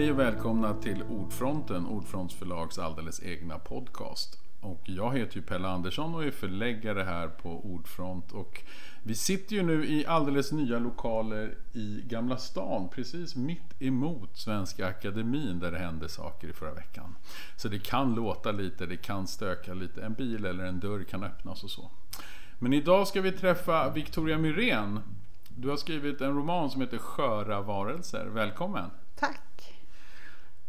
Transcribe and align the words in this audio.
Hej 0.00 0.10
och 0.10 0.18
välkomna 0.18 0.74
till 0.74 1.02
Ordfronten, 1.02 1.86
Ordfronts 1.86 2.34
förlags 2.34 2.78
alldeles 2.78 3.22
egna 3.22 3.58
podcast. 3.58 4.38
Och 4.60 4.80
jag 4.84 5.16
heter 5.16 5.36
ju 5.36 5.42
Pelle 5.42 5.68
Andersson 5.68 6.14
och 6.14 6.24
är 6.24 6.30
förläggare 6.30 7.02
här 7.02 7.28
på 7.28 7.50
Ordfront. 7.50 8.32
Och 8.32 8.62
vi 9.02 9.14
sitter 9.14 9.56
ju 9.56 9.62
nu 9.62 9.86
i 9.86 10.06
alldeles 10.06 10.52
nya 10.52 10.78
lokaler 10.78 11.54
i 11.72 12.02
Gamla 12.06 12.36
stan, 12.36 12.88
precis 12.88 13.36
mitt 13.36 13.82
emot 13.82 14.36
Svenska 14.36 14.86
Akademin 14.86 15.58
där 15.58 15.72
det 15.72 15.78
hände 15.78 16.08
saker 16.08 16.48
i 16.48 16.52
förra 16.52 16.74
veckan. 16.74 17.16
Så 17.56 17.68
det 17.68 17.78
kan 17.78 18.14
låta 18.14 18.52
lite, 18.52 18.86
det 18.86 18.96
kan 18.96 19.26
stöka 19.26 19.74
lite, 19.74 20.02
en 20.02 20.14
bil 20.14 20.44
eller 20.44 20.64
en 20.64 20.80
dörr 20.80 21.04
kan 21.04 21.24
öppnas 21.24 21.64
och 21.64 21.70
så. 21.70 21.90
Men 22.58 22.72
idag 22.72 23.08
ska 23.08 23.20
vi 23.20 23.32
träffa 23.32 23.90
Victoria 23.90 24.38
Myrén. 24.38 25.00
Du 25.48 25.68
har 25.68 25.76
skrivit 25.76 26.20
en 26.20 26.36
roman 26.36 26.70
som 26.70 26.80
heter 26.80 26.98
Sköra 26.98 27.60
varelser. 27.60 28.26
Välkommen! 28.26 28.90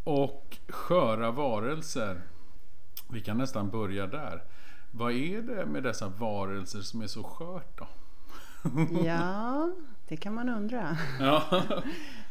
Och 0.04 0.58
sköra 0.70 1.32
varelser. 1.32 2.22
Vi 3.10 3.22
kan 3.22 3.38
nästan 3.38 3.70
börja 3.70 4.08
där. 4.08 4.44
Vad 4.92 5.12
är 5.12 5.42
det 5.42 5.66
med 5.66 5.84
dessa 5.84 6.08
varelser 6.10 6.82
som 6.82 7.02
är 7.02 7.08
så 7.08 7.24
skört 7.24 7.78
då? 7.80 7.88
Ja, 9.06 9.72
det 10.08 10.18
kan 10.18 10.34
man 10.34 10.50
undra. 10.50 10.98
Ja. 11.20 11.64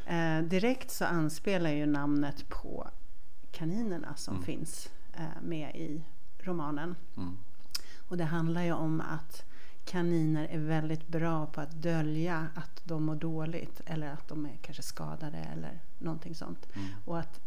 Eh, 0.06 0.42
direkt 0.42 0.90
så 0.90 1.04
anspelar 1.04 1.70
ju 1.70 1.86
namnet 1.86 2.48
på 2.48 2.88
kaninerna 3.52 4.16
som 4.16 4.34
Mm. 4.34 4.44
finns 4.46 4.90
eh, 5.12 5.42
med 5.42 5.76
i 5.76 6.04
romanen. 6.38 6.94
Mm. 7.16 7.38
Och 8.08 8.16
det 8.16 8.24
handlar 8.24 8.62
ju 8.62 8.72
om 8.72 9.00
att 9.00 9.44
kaniner 9.84 10.48
är 10.50 10.58
väldigt 10.58 11.08
bra 11.08 11.46
på 11.46 11.60
att 11.60 11.70
dölja 11.70 12.46
att 12.54 12.80
de 12.84 13.02
mår 13.04 13.14
dåligt 13.14 13.80
eller 13.86 14.08
att 14.12 14.28
de 14.28 14.46
är 14.46 14.58
kanske 14.62 14.82
skadade 14.82 15.38
eller 15.38 15.80
någonting 15.98 16.34
sånt. 16.34 16.68
Mm. 16.74 16.88
Och 17.04 17.18
att 17.18 17.40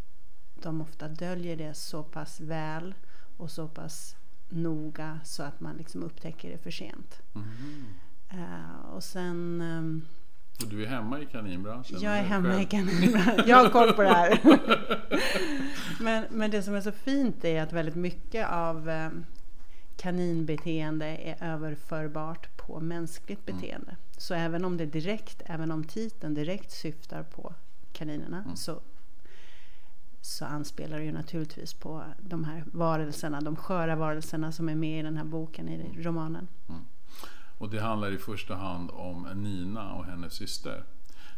de 0.61 0.81
ofta 0.81 1.07
döljer 1.07 1.57
det 1.57 1.73
så 1.73 2.03
pass 2.03 2.39
väl 2.39 2.93
och 3.37 3.51
så 3.51 3.67
pass 3.67 4.15
noga 4.49 5.19
så 5.23 5.43
att 5.43 5.59
man 5.59 5.75
liksom 5.77 6.03
upptäcker 6.03 6.49
det 6.51 6.57
för 6.57 6.71
sent. 6.71 7.21
Mhm. 7.33 7.85
Eh, 8.29 8.85
och 8.93 9.03
sen... 9.03 9.61
ehm, 9.61 10.05
Och 10.63 10.67
du 10.69 10.83
är 10.83 10.87
hemma 10.87 11.19
i 11.19 11.25
kaninbranschen? 11.25 11.97
jag 12.01 12.17
är 12.17 12.23
hemma 12.23 12.53
i 12.53 12.57
själv? 12.57 12.67
kaninbranschen. 12.69 13.43
Jag 13.47 13.57
har 13.57 13.69
koll 13.69 13.93
på 13.93 14.01
det 14.01 14.09
här. 14.09 14.39
men, 16.03 16.25
men 16.31 16.51
det 16.51 16.63
som 16.63 16.75
är 16.75 16.81
så 16.81 16.91
fint 16.91 17.45
är 17.45 17.61
att 17.63 17.73
väldigt 17.73 17.95
mycket 17.95 18.49
av 18.49 18.89
ehm, 18.89 19.25
kaninbeteende 19.97 21.05
är 21.05 21.35
överförbart 21.53 22.57
på 22.57 22.79
mänskligt 22.79 23.49
Mm. 23.49 23.61
beteende. 23.61 23.95
Så 24.17 24.33
även 24.33 24.65
om 24.65 24.77
det 24.77 24.85
direkt, 24.85 25.41
även 25.45 25.71
om 25.71 25.83
titeln 25.83 26.33
direkt 26.33 26.71
syftar 26.71 27.23
på 27.23 27.53
kaninerna 27.93 28.37
Mm. 28.43 28.55
så, 28.55 28.79
så 30.25 30.45
anspelar 30.45 30.97
det 30.97 31.03
ju 31.05 31.11
naturligtvis 31.11 31.73
på 31.73 32.03
de 32.19 32.43
här 32.43 32.63
varelserna, 32.71 33.41
de 33.41 33.55
sköra 33.55 33.95
varelserna 33.95 34.51
som 34.51 34.69
är 34.69 34.75
med 34.75 34.99
i 34.99 35.03
den 35.03 35.17
här 35.17 35.23
boken, 35.23 35.69
i 35.69 36.03
romanen. 36.03 36.47
Och 37.57 37.69
det 37.69 37.79
handlar 37.81 38.11
i 38.11 38.17
första 38.17 38.55
hand 38.55 38.89
om 38.93 39.27
Nina 39.35 39.93
och 39.93 40.05
hennes 40.05 40.33
syster. 40.33 40.83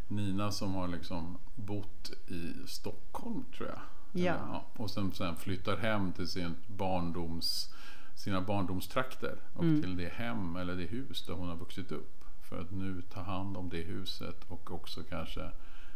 Nina 0.08 0.52
som 0.52 0.74
har 0.76 0.88
liksom 0.88 1.38
bott 1.56 2.12
i 2.28 2.54
Stockholm 2.68 3.44
tror 3.58 3.70
jag. 3.70 3.80
Ja. 4.24 4.34
Eller, 4.34 4.62
Och 4.78 4.92
sen, 4.92 5.12
sen 5.12 5.36
flyttar 5.36 5.78
hem 5.78 6.12
till 6.12 6.28
sin 6.28 6.56
barndoms, 6.68 7.74
sina 8.16 8.42
barndomstrakter. 8.42 9.36
Och 9.54 9.64
Mm. 9.64 9.82
till 9.82 9.98
det 9.98 10.10
hem 10.14 10.56
eller 10.56 10.76
det 10.76 10.84
hus 10.86 11.26
där 11.26 11.34
hon 11.34 11.50
har 11.50 11.56
vuxit 11.56 11.92
upp. 11.92 12.24
För 12.50 12.62
att 12.62 12.72
nu 12.72 13.02
ta 13.14 13.22
hand 13.22 13.58
om 13.58 13.70
det 13.70 13.82
huset 13.82 14.44
och 14.48 14.72
också 14.72 15.04
kanske 15.10 15.52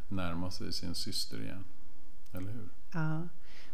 närma 0.07 0.51
sig 0.51 0.73
sin 0.73 0.95
syster 0.95 1.41
igen. 1.41 1.63
Eller 2.33 2.51
hur? 2.51 2.69
Ja, 2.93 3.27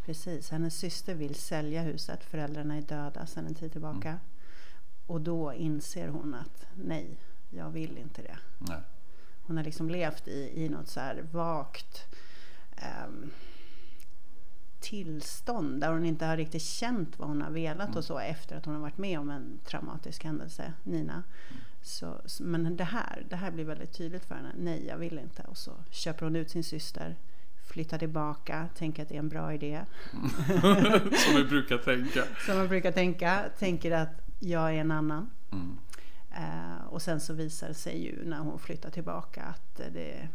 precis. 0.06 0.50
Hennes 0.52 0.76
syster 0.78 1.16
vill 1.16 1.36
sälja 1.36 1.82
huset. 1.82 2.24
Föräldrarna 2.24 2.76
är 2.78 2.82
döda 2.82 3.26
sedan 3.26 3.48
en 3.48 3.56
tid 3.56 3.72
tillbaka. 3.72 4.20
Och 5.08 5.22
då 5.22 5.54
inser 5.54 6.08
hon 6.08 6.34
att 6.34 6.66
nej, 6.76 7.18
jag 7.50 7.70
vill 7.70 7.98
inte 7.98 8.22
det. 8.22 8.38
Nej. 8.60 8.80
Hon 9.42 9.58
har 9.58 9.64
liksom 9.64 9.90
levt 9.90 10.28
i, 10.28 10.64
i 10.66 10.70
något 10.70 10.88
så 10.88 11.00
här 11.00 11.22
vagt 11.32 12.06
ehm, 12.78 13.32
tillstånd 14.80 15.82
där 15.82 15.92
hon 15.92 16.06
inte 16.06 16.26
har 16.26 16.38
riktigt 16.38 16.62
känt 16.62 17.20
vad 17.20 17.28
hon 17.28 17.42
har 17.42 17.52
velat 17.52 17.96
och 17.96 18.06
så 18.06 18.20
efter 18.20 18.58
att 18.58 18.66
hon 18.66 18.74
har 18.74 18.82
varit 18.82 18.98
med 18.98 19.20
om 19.20 19.30
en 19.30 19.60
traumatisk 19.66 20.24
händelse, 20.24 20.74
Nina. 20.84 21.24
Så, 21.82 22.22
s- 22.26 22.40
men 22.40 22.78
det 22.78 22.84
här, 22.84 23.26
det 23.30 23.36
här 23.36 23.52
blir 23.52 23.66
väldigt 23.66 23.94
tydligt 23.94 24.26
för 24.26 24.36
henne. 24.36 24.52
Nej, 24.58 24.86
jag 24.88 24.98
vill 24.98 25.20
inte. 25.20 25.42
Och 25.44 25.58
så 25.58 25.72
köper 25.92 26.26
hon 26.26 26.36
ut 26.36 26.50
sin 26.50 26.64
syster, 26.64 27.16
flyttar 27.76 27.98
tillbaka, 27.98 28.68
tänker 28.76 29.04
att 29.04 29.10
det 29.10 29.16
är 29.16 29.20
en 29.20 29.30
bra 29.30 29.54
idé. 29.54 29.86
Som 31.26 31.36
vi 31.36 31.44
brukar 31.50 31.78
tänka. 31.78 32.24
Som 32.46 32.58
man 32.58 32.68
brukar 32.68 32.92
tänka, 32.92 33.46
tänker 33.60 33.92
att 33.92 34.10
jag 34.40 34.70
är 34.70 34.82
en 34.82 34.92
annan. 34.92 35.30
Mm. 35.52 35.78
Eh, 36.32 36.86
och 36.90 37.02
sen 37.02 37.20
så 37.20 37.34
visar 37.34 37.68
det 37.68 37.74
sig 37.74 38.04
ju 38.06 38.26
när 38.26 38.40
hon 38.40 38.60
flyttar 38.60 38.90
tillbaka 38.90 39.44
att, 39.44 39.76
det, 39.94 40.28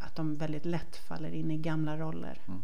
att 0.00 0.16
de 0.16 0.36
väldigt 0.36 0.64
lätt 0.64 0.96
faller 0.96 1.30
in 1.34 1.50
i 1.50 1.58
gamla 1.58 1.96
roller. 1.98 2.40
Mm. 2.48 2.62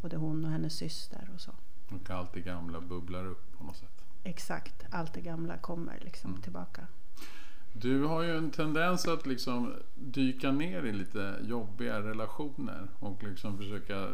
Både 0.00 0.16
hon 0.16 0.44
och 0.44 0.50
hennes 0.50 0.74
syster 0.74 1.30
och 1.34 1.40
så. 1.40 1.50
Och 1.90 2.10
allt 2.10 2.32
det 2.32 2.40
gamla 2.40 2.80
bubblar 2.80 3.26
upp 3.26 3.58
på 3.58 3.64
något 3.64 3.76
sätt. 3.76 4.04
Exakt, 4.24 4.84
allt 4.90 5.12
det 5.14 5.20
gamla 5.20 5.56
kommer 5.58 5.98
liksom 6.00 6.30
Mm. 6.30 6.42
tillbaka. 6.42 6.86
Du 7.72 8.04
har 8.04 8.22
ju 8.22 8.36
en 8.36 8.50
tendens 8.50 9.08
att 9.08 9.26
liksom 9.26 9.72
dyka 9.94 10.52
ner 10.52 10.82
i 10.82 10.92
lite 10.92 11.34
jobbiga 11.42 12.00
relationer 12.00 12.88
och 13.00 13.22
liksom 13.22 13.58
försöka 13.58 14.08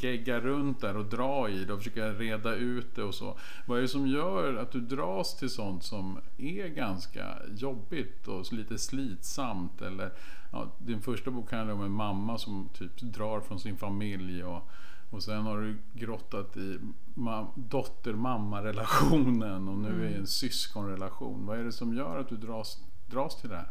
gegga 0.00 0.40
runt 0.40 0.80
där 0.80 0.96
och 0.96 1.04
dra 1.04 1.48
i 1.48 1.64
det 1.64 1.72
och 1.72 1.78
försöka 1.78 2.12
reda 2.12 2.54
ut 2.54 2.94
det 2.94 3.02
och 3.02 3.14
så. 3.14 3.38
Vad 3.66 3.78
är 3.78 3.82
det 3.82 3.88
som 3.88 4.06
gör 4.06 4.54
att 4.54 4.72
du 4.72 4.80
dras 4.80 5.36
till 5.36 5.50
sånt 5.50 5.84
som 5.84 6.18
är 6.38 6.68
ganska 6.68 7.24
jobbigt 7.56 8.28
och 8.28 8.52
lite 8.52 8.78
slitsamt? 8.78 9.82
Eller, 9.82 10.12
ja, 10.52 10.72
din 10.78 11.02
första 11.02 11.30
bok 11.30 11.52
handlar 11.52 11.74
om 11.74 11.82
en 11.82 11.90
mamma 11.90 12.38
som 12.38 12.68
typ 12.74 13.00
drar 13.00 13.40
från 13.40 13.60
sin 13.60 13.76
familj 13.76 14.44
och, 14.44 14.70
och 15.10 15.22
sen 15.22 15.42
har 15.42 15.60
du 15.60 15.76
grottat 15.94 16.56
i 16.56 16.78
ma- 17.14 17.46
dotter-mamma-relationen 17.54 19.68
och 19.68 19.78
nu 19.78 20.06
är 20.06 20.16
en 20.18 20.26
syskonrelation. 20.26 21.46
Vad 21.46 21.58
är 21.58 21.64
det 21.64 21.72
som 21.72 21.96
gör 21.96 22.20
att 22.20 22.28
du 22.28 22.36
dras, 22.36 22.78
dras 23.06 23.40
till 23.40 23.50
det 23.50 23.56
här? 23.56 23.70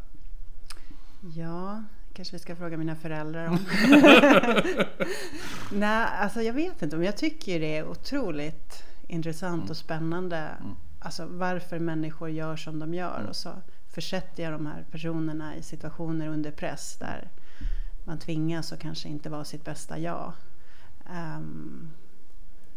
Ja, 1.34 1.82
kanske 2.12 2.34
vi 2.36 2.38
ska 2.38 2.56
fråga 2.56 2.76
mina 2.76 2.96
föräldrar 2.96 3.46
om. 3.48 3.58
Nej, 5.72 6.08
alltså 6.20 6.42
jag 6.42 6.52
vet 6.52 6.82
inte. 6.82 6.96
Men 6.96 7.06
jag 7.06 7.16
tycker 7.16 7.60
det 7.60 7.76
är 7.76 7.88
otroligt 7.88 8.82
intressant 9.08 9.70
och 9.70 9.76
spännande. 9.76 10.36
Mm. 10.36 10.74
Alltså 10.98 11.26
varför 11.26 11.78
människor 11.78 12.28
gör 12.28 12.56
som 12.56 12.78
de 12.78 12.94
gör. 12.94 13.16
Mm. 13.18 13.28
Och 13.28 13.36
så 13.36 13.52
försätter 13.94 14.42
jag 14.42 14.52
de 14.52 14.66
här 14.66 14.84
personerna 14.90 15.56
i 15.56 15.62
situationer 15.62 16.28
under 16.28 16.50
press 16.50 16.96
där 17.00 17.28
man 18.04 18.18
tvingas 18.18 18.72
att 18.72 18.80
kanske 18.80 19.08
inte 19.08 19.28
vara 19.28 19.44
sitt 19.44 19.64
bästa 19.64 19.98
jag. 19.98 20.32
Ehm, 21.10 21.90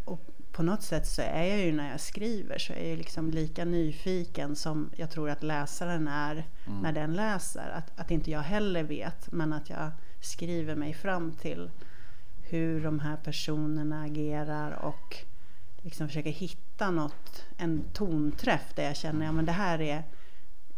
och 0.05 0.19
på 0.51 0.63
något 0.63 0.83
sätt 0.83 1.07
så 1.07 1.21
är 1.21 1.43
jag 1.43 1.59
ju 1.59 1.71
när 1.71 1.91
jag 1.91 1.99
skriver 1.99 2.57
så 2.57 2.73
är 2.73 2.89
jag 2.89 2.97
liksom 2.97 3.31
lika 3.31 3.65
nyfiken 3.65 4.55
som 4.55 4.89
jag 4.95 5.09
tror 5.09 5.29
att 5.29 5.43
läsaren 5.43 6.07
är 6.07 6.45
Mm. 6.65 6.81
när 6.81 6.91
den 6.91 7.13
läser. 7.13 7.69
Att, 7.69 7.99
att 7.99 8.11
inte 8.11 8.31
jag 8.31 8.41
heller 8.41 8.83
vet 8.83 9.31
men 9.31 9.53
att 9.53 9.69
jag 9.69 9.91
skriver 10.19 10.75
mig 10.75 10.93
fram 10.93 11.31
till 11.31 11.69
hur 12.49 12.83
de 12.83 12.99
här 12.99 13.15
personerna 13.17 14.03
agerar 14.03 14.71
och 14.71 15.17
liksom 15.81 16.07
försöker 16.07 16.29
hitta 16.31 16.91
något, 16.91 17.45
en 17.57 17.83
tonträff 17.93 18.73
där 18.75 18.83
jag 18.83 18.95
känner 18.95 19.25
ja, 19.25 19.31
men 19.31 19.45
det 19.45 19.51
här 19.51 19.81
är, 19.81 20.03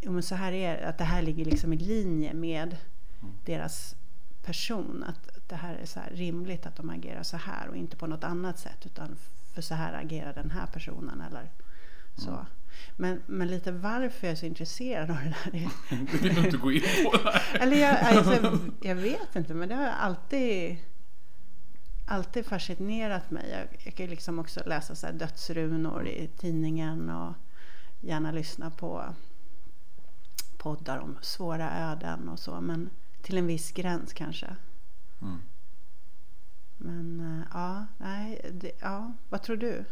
jo, 0.01 0.11
men 0.11 0.23
så 0.23 0.35
här 0.35 0.51
är 0.51 0.83
att 0.83 0.97
det 0.97 1.03
här 1.03 1.21
ligger 1.21 1.45
liksom 1.45 1.73
i 1.73 1.77
linje 1.77 2.33
med 2.33 2.77
deras 3.45 3.95
person. 4.43 5.03
Att 5.07 5.47
det 5.47 5.55
här 5.55 5.75
är 5.75 5.85
så 5.85 5.99
här 5.99 6.09
rimligt 6.09 6.65
att 6.65 6.75
de 6.75 6.89
agerar 6.89 7.23
så 7.23 7.37
här 7.37 7.67
och 7.67 7.75
inte 7.75 7.97
på 7.97 8.07
något 8.07 8.23
annat 8.23 8.59
sätt 8.59 8.85
utan 8.85 9.17
för 9.53 9.61
så 9.61 9.75
här 9.75 9.93
agerar 9.93 10.33
den 10.33 10.51
här 10.51 10.67
personen 10.67 11.21
eller 11.21 11.49
så. 12.15 12.45
Men, 12.95 13.21
men 13.25 13.47
lite 13.47 13.71
varför 13.71 14.27
jag 14.27 14.31
är 14.31 14.35
så 14.35 14.45
intresserad 14.45 15.09
av 15.11 15.17
det 15.17 15.35
där. 15.43 15.51
Det, 15.51 16.17
vill 16.17 16.35
du 16.35 16.45
inte 16.45 16.57
gå 16.57 16.71
in 16.71 16.81
på. 16.81 17.29
eller 17.59 17.77
jag, 17.77 17.97
alltså, 17.97 18.59
jag 18.81 18.95
vet 18.95 19.35
inte, 19.35 19.53
men 19.53 19.69
det 19.69 19.75
har 19.75 19.87
alltid, 19.87 20.77
alltid 22.05 22.45
fascinerat 22.45 23.31
mig. 23.31 23.49
Jag, 23.49 23.79
jag 23.85 23.95
kan 23.95 24.05
ju 24.05 24.09
liksom 24.09 24.39
också 24.39 24.61
läsa 24.65 24.95
så 24.95 25.11
dödsrunor 25.11 26.07
i 26.07 26.29
tidningen 26.37 27.09
och 27.09 27.33
gärna 28.01 28.31
lyssna 28.31 28.71
på 28.71 29.15
poddar 30.57 30.97
om 30.97 31.17
svåra 31.21 31.91
öden 31.91 32.29
och 32.29 32.39
så. 32.39 32.61
Men 32.61 32.89
till 33.21 33.37
en 33.37 33.47
viss 33.47 33.71
gräns 33.71 34.13
kanske. 34.13 34.55
Mm. 35.21 35.37
Men 36.77 37.19
eh, 37.19 37.47
ja, 37.53 37.85
nej, 37.97 38.51
det, 38.53 38.71
ja, 38.81 39.11
vad 39.29 39.43
tror 39.43 39.55
du? 39.57 39.85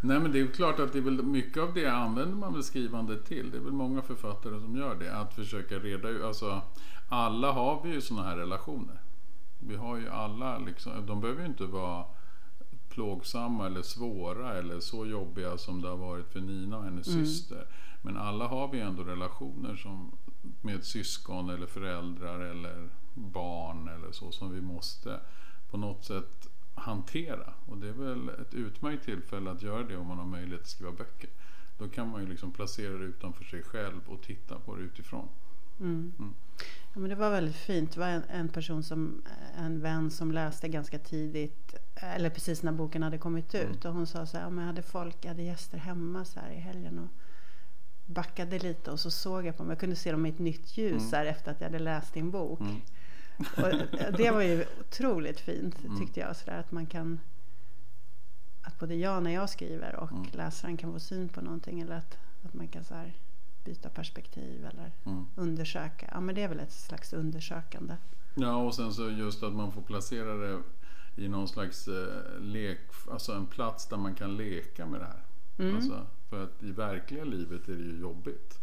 Nej 0.00 0.20
men 0.20 0.32
det 0.32 0.38
är 0.38 0.40
ju 0.42 0.50
klart 0.50 0.78
att 0.80 0.92
det 0.92 0.98
är 0.98 1.02
väl 1.02 1.22
mycket 1.22 1.62
av 1.62 1.74
det 1.74 1.86
använder 1.86 2.36
man 2.36 2.52
väl 2.52 2.62
skrivande 2.64 3.22
till. 3.22 3.50
Det 3.50 3.56
är 3.56 3.60
väl 3.62 3.72
många 3.72 4.02
författare 4.02 4.60
som 4.60 4.76
gör 4.76 4.94
det. 4.94 5.16
Att 5.16 5.34
försöka 5.34 5.78
reda 5.78 6.08
ut, 6.08 6.22
alltså 6.22 6.62
alla 7.08 7.52
har 7.52 7.82
vi 7.84 7.90
ju 7.92 8.00
sådana 8.00 8.28
här 8.28 8.36
relationer. 8.36 9.00
Vi 9.58 9.76
har 9.76 9.96
ju 9.96 10.08
alla, 10.08 10.58
liksom, 10.58 11.06
de 11.06 11.20
behöver 11.20 11.40
ju 11.40 11.46
inte 11.46 11.64
vara 11.66 12.04
plågsamma 12.88 13.66
eller 13.66 13.82
svåra 13.82 14.54
eller 14.54 14.80
så 14.80 15.06
jobbiga 15.06 15.58
som 15.58 15.82
det 15.82 15.88
har 15.88 15.96
varit 15.96 16.26
för 16.32 16.40
Nina 16.40 16.76
och 16.78 16.84
hennes 16.84 17.08
Mm. 17.08 17.26
syster. 17.26 17.66
Men 18.02 18.16
alla 18.16 18.46
har 18.48 18.68
vi 18.68 18.80
ändå 18.80 19.02
relationer 19.04 19.76
som, 19.76 20.12
med 20.60 20.84
syskon 20.84 21.50
eller 21.50 21.66
föräldrar 21.66 22.40
eller 22.40 22.88
barn 23.14 23.88
eller 23.88 24.12
så 24.12 24.32
som 24.32 24.52
vi 24.54 24.60
måste 24.60 25.20
på 25.70 25.76
något 25.76 26.04
sätt 26.04 26.48
hantera. 26.74 27.52
Och 27.66 27.78
det 27.78 27.88
är 27.88 27.92
väl 27.92 28.28
ett 28.28 28.54
utmärkt 28.54 29.04
tillfälle 29.04 29.50
att 29.50 29.62
göra 29.62 29.82
det 29.82 29.96
om 29.96 30.06
man 30.06 30.18
har 30.18 30.26
möjlighet 30.26 30.60
att 30.60 30.68
skriva 30.68 30.92
böcker. 30.92 31.30
Då 31.78 31.88
kan 31.88 32.08
man 32.08 32.20
ju 32.20 32.28
liksom 32.28 32.52
placera 32.52 32.92
det 32.98 33.04
utanför 33.04 33.44
sig 33.44 33.62
själv 33.62 34.00
och 34.06 34.22
titta 34.22 34.58
på 34.58 34.76
det 34.76 34.82
utifrån. 34.82 35.28
Mm. 35.80 36.12
Mm. 36.18 36.34
Ja, 36.94 37.00
men 37.00 37.10
det 37.10 37.16
var 37.16 37.30
väldigt 37.30 37.56
fint. 37.56 37.92
Det 37.92 38.00
var 38.00 38.06
en, 38.06 38.22
en 38.30 38.48
person 38.48 38.82
som, 38.82 39.22
en 39.56 39.80
vän 39.80 40.10
som 40.10 40.32
läste 40.32 40.68
ganska 40.68 40.98
tidigt, 40.98 41.74
eller 41.94 42.30
precis 42.30 42.62
när 42.62 42.72
boken 42.72 43.02
hade 43.02 43.18
kommit 43.18 43.54
Mm. 43.54 43.70
ut. 43.72 43.84
Och 43.84 43.92
hon 43.92 44.06
sa 44.06 44.26
så 44.26 44.38
här, 44.38 44.46
om 44.46 44.58
jag 44.58 44.66
hade 44.66 44.82
folk, 44.82 45.16
jag 45.20 45.28
hade 45.28 45.42
gäster 45.42 45.78
hemma 45.78 46.24
så 46.24 46.40
här 46.40 46.50
i 46.50 46.58
helgen 46.60 46.98
och 46.98 47.08
backade 48.08 48.58
lite 48.58 48.90
och 48.90 49.00
så 49.00 49.10
såg 49.10 49.46
jag 49.46 49.56
på 49.56 49.62
dem. 49.62 49.70
Jag 49.70 49.78
kunde 49.80 49.96
se 49.96 50.12
dem 50.12 50.26
i 50.26 50.28
ett 50.28 50.38
nytt 50.38 50.78
ljus 50.78 51.12
Mm. 51.12 51.26
efter 51.28 51.50
att 51.52 51.60
jag 51.60 51.66
hade 51.68 51.78
läst 51.78 52.14
din 52.14 52.30
bok. 52.30 52.60
Mm. 52.60 52.80
Och 53.38 54.12
det 54.18 54.30
var 54.30 54.42
ju 54.42 54.64
otroligt 54.80 55.40
fint 55.40 55.84
Mm. 55.84 55.98
tyckte 55.98 56.20
jag. 56.20 56.36
Så 56.36 56.46
där, 56.50 56.58
att 56.58 56.72
man 56.72 56.86
kan 56.86 57.20
att 58.62 58.78
både 58.78 58.94
jag 58.94 59.22
när 59.22 59.30
jag 59.30 59.50
skriver 59.50 59.96
och 59.96 60.12
Mm. 60.12 60.26
läsaren 60.32 60.76
kan 60.76 60.92
få 60.92 61.00
syn 61.00 61.28
på 61.28 61.40
någonting 61.40 61.80
eller 61.80 61.96
att, 61.96 62.18
att 62.44 62.54
man 62.54 62.68
kan 62.68 62.84
så 62.84 62.94
byta 63.64 63.88
perspektiv 63.88 64.66
eller 64.66 64.92
Mm. 65.04 65.26
undersöka. 65.36 66.08
Ja 66.12 66.20
men 66.20 66.34
det 66.34 66.42
är 66.42 66.48
väl 66.48 66.60
ett 66.60 66.72
slags 66.72 67.12
undersökande. 67.12 67.94
Ja, 68.34 68.56
och 68.56 68.74
sen 68.74 68.94
så 68.94 69.10
just 69.10 69.42
att 69.42 69.52
man 69.52 69.72
får 69.72 69.82
placera 69.82 70.34
det 70.34 70.62
i 71.16 71.28
någon 71.28 71.48
slags 71.48 71.88
eh, 71.88 72.40
lek, 72.40 72.78
alltså 73.10 73.32
en 73.32 73.46
plats 73.46 73.86
där 73.86 73.96
man 73.96 74.14
kan 74.14 74.36
leka 74.36 74.86
med 74.86 75.00
det 75.00 75.06
här. 75.06 75.22
Mm. 75.58 75.76
Alltså, 75.76 76.06
för 76.28 76.44
att 76.44 76.62
i 76.62 76.72
verkliga 76.72 77.24
livet 77.24 77.68
är 77.68 77.72
det 77.72 77.82
ju 77.82 78.00
jobbigt 78.00 78.58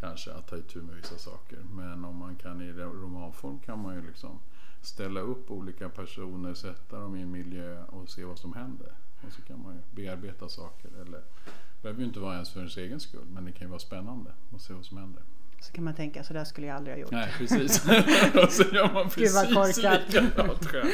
kanske 0.00 0.32
att 0.32 0.46
ta 0.46 0.56
itu 0.56 0.82
med 0.82 0.94
vissa 0.94 1.18
saker. 1.18 1.58
Men 1.70 2.04
om 2.04 2.16
man 2.16 2.36
kan 2.36 2.60
i 2.62 2.72
romanform 2.72 3.58
kan 3.58 3.82
man 3.82 3.94
ju 3.94 4.06
liksom 4.06 4.38
ställa 4.80 5.20
upp 5.20 5.50
olika 5.50 5.88
personer, 5.88 6.54
sätta 6.54 7.00
dem 7.00 7.16
i 7.16 7.22
en 7.22 7.30
miljö 7.30 7.84
och 7.84 8.08
se 8.08 8.24
vad 8.24 8.38
som 8.38 8.52
händer. 8.52 8.92
Och 9.26 9.32
så 9.32 9.42
kan 9.42 9.62
man 9.62 9.74
ju 9.74 9.80
bearbeta 9.94 10.48
saker. 10.48 10.90
Eller, 11.00 11.18
det 11.44 11.82
behöver 11.82 12.00
ju 12.00 12.06
inte 12.06 12.20
vara 12.20 12.34
ens 12.34 12.50
för 12.50 12.60
ens 12.60 12.76
egen 12.76 13.00
skull, 13.00 13.26
men 13.26 13.44
det 13.44 13.52
kan 13.52 13.66
ju 13.66 13.70
vara 13.70 13.78
spännande 13.78 14.32
att 14.54 14.60
se 14.60 14.74
vad 14.74 14.84
som 14.84 14.96
händer. 14.96 15.22
Så 15.60 15.72
kan 15.72 15.84
man 15.84 15.94
tänka, 15.94 16.24
så 16.24 16.32
där 16.32 16.44
skulle 16.44 16.66
jag 16.66 16.76
aldrig 16.76 16.94
ha 16.96 17.00
gjort. 17.00 17.10
Nej, 17.10 17.28
precis. 17.38 17.84
och 18.44 18.52
så 18.52 18.62
gör 18.74 18.92
man 18.94 19.08
precis 19.10 19.76
likadant 19.76 20.66
själv. 20.66 20.90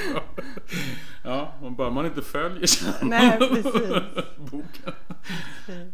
Ja, 1.24 1.54
om 1.60 1.74
bara 1.76 1.90
man 1.90 2.06
inte 2.06 2.22
följer 2.22 2.68
Nej, 3.04 3.38
precis. 3.38 3.92
boken. 4.38 4.92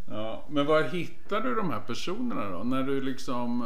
Ja, 0.06 0.46
men 0.50 0.66
var 0.66 0.82
hittar 0.82 1.40
du 1.40 1.54
de 1.54 1.70
här 1.70 1.80
personerna 1.80 2.50
då? 2.50 2.64
När 2.64 2.82
du 2.82 3.00
liksom, 3.00 3.64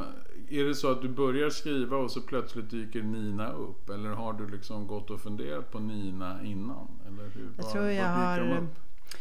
är 0.50 0.64
det 0.64 0.74
så 0.74 0.90
att 0.92 1.02
du 1.02 1.08
börjar 1.08 1.50
skriva 1.50 1.96
och 1.96 2.10
så 2.10 2.20
plötsligt 2.20 2.70
dyker 2.70 3.02
Nina 3.02 3.52
upp? 3.52 3.90
Eller 3.90 4.10
har 4.10 4.32
du 4.32 4.48
liksom 4.50 4.86
gått 4.86 5.10
och 5.10 5.20
funderat 5.20 5.70
på 5.72 5.78
Nina 5.78 6.42
innan? 6.44 6.88
Eller 7.08 7.22
hur? 7.34 7.52
Jag 7.56 7.64
Var- 7.64 7.72
tror 7.72 7.86
jag 7.86 8.08
har, 8.08 8.66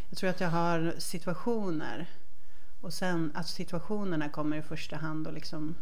jag 0.09 0.17
tror 0.17 0.29
att 0.29 0.41
jag 0.41 0.49
har 0.49 0.93
situationer. 0.97 2.07
Och 2.81 2.93
sen 2.93 3.31
att 3.35 3.47
situationerna 3.47 4.29
kommer 4.29 4.57
i 4.57 4.61
första 4.61 4.95
hand 4.95 5.27
och 5.27 5.33
liksom 5.33 5.75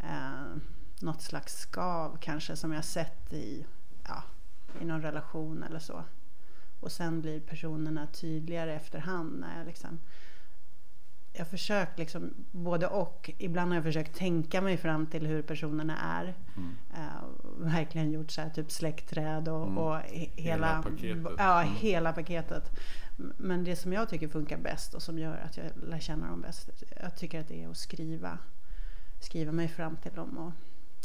eh, 0.00 0.56
något 1.00 1.22
slags 1.22 1.58
skav 1.58 2.18
kanske 2.20 2.56
som 2.56 2.72
jag 2.72 2.84
sett 2.84 3.32
i, 3.32 3.66
ja, 4.08 4.22
i 4.80 4.84
någon 4.84 5.02
relation 5.02 5.62
eller 5.62 5.78
så. 5.78 6.04
Och 6.80 6.92
sen 6.92 7.20
blir 7.20 7.40
personerna 7.40 8.06
tydligare 8.06 8.74
efterhand 8.74 9.40
när 9.40 9.58
jag 9.58 9.66
liksom 9.66 9.98
jag 11.36 11.40
har 11.44 11.50
försökt 11.50 11.98
liksom 11.98 12.34
både 12.52 12.86
och. 12.86 13.30
Ibland 13.38 13.70
har 13.70 13.74
jag 13.76 13.84
försökt 13.84 14.16
tänka 14.16 14.60
mig 14.60 14.76
fram 14.76 15.06
till 15.06 15.26
hur 15.26 15.42
personerna 15.42 15.96
är. 15.98 16.34
Mm. 16.56 16.70
Uh, 16.94 17.24
verkligen 17.56 18.10
gjort 18.12 18.30
så 18.30 18.40
här 18.40 18.50
typ 18.50 18.70
släktträd 18.70 19.48
och, 19.48 19.62
Mm. 19.66 19.78
och 19.78 19.94
he- 19.94 20.30
Hela 20.36 20.66
hela, 20.66 20.82
paketet. 20.82 21.32
Ja, 21.38 21.62
Mm. 21.62 21.74
hela 21.74 22.12
paketet. 22.12 22.70
Men 23.16 23.64
det 23.64 23.76
som 23.76 23.92
jag 23.92 24.08
tycker 24.08 24.28
funkar 24.28 24.58
bäst 24.58 24.94
och 24.94 25.02
som 25.02 25.18
gör 25.18 25.36
att 25.36 25.56
jag 25.56 25.70
lär 25.82 25.98
känna 26.00 26.30
dem 26.30 26.40
bäst. 26.40 26.70
Jag 27.02 27.16
tycker 27.16 27.40
att 27.40 27.48
det 27.48 27.62
är 27.62 27.68
att 27.68 27.76
skriva. 27.76 28.38
Skriva 29.20 29.52
mig 29.52 29.68
fram 29.68 29.96
till 29.96 30.12
dem 30.14 30.38
och 30.38 30.52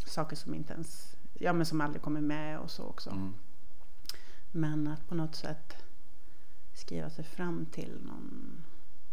saker 0.10 0.36
som 0.36 0.54
inte 0.54 0.74
ens, 0.74 1.16
ja 1.34 1.54
men 1.54 1.66
som 1.66 1.82
aldrig 1.82 2.02
kommer 2.02 2.22
med 2.22 2.60
och 2.60 2.72
så 2.72 2.84
också. 2.84 3.10
Mm. 3.10 3.34
Men 4.52 4.88
att 4.88 5.08
på 5.08 5.16
något 5.16 5.36
sätt 5.36 5.76
skriva 6.74 7.10
sig 7.10 7.24
fram 7.24 7.66
till 7.66 7.98
någon 8.02 8.64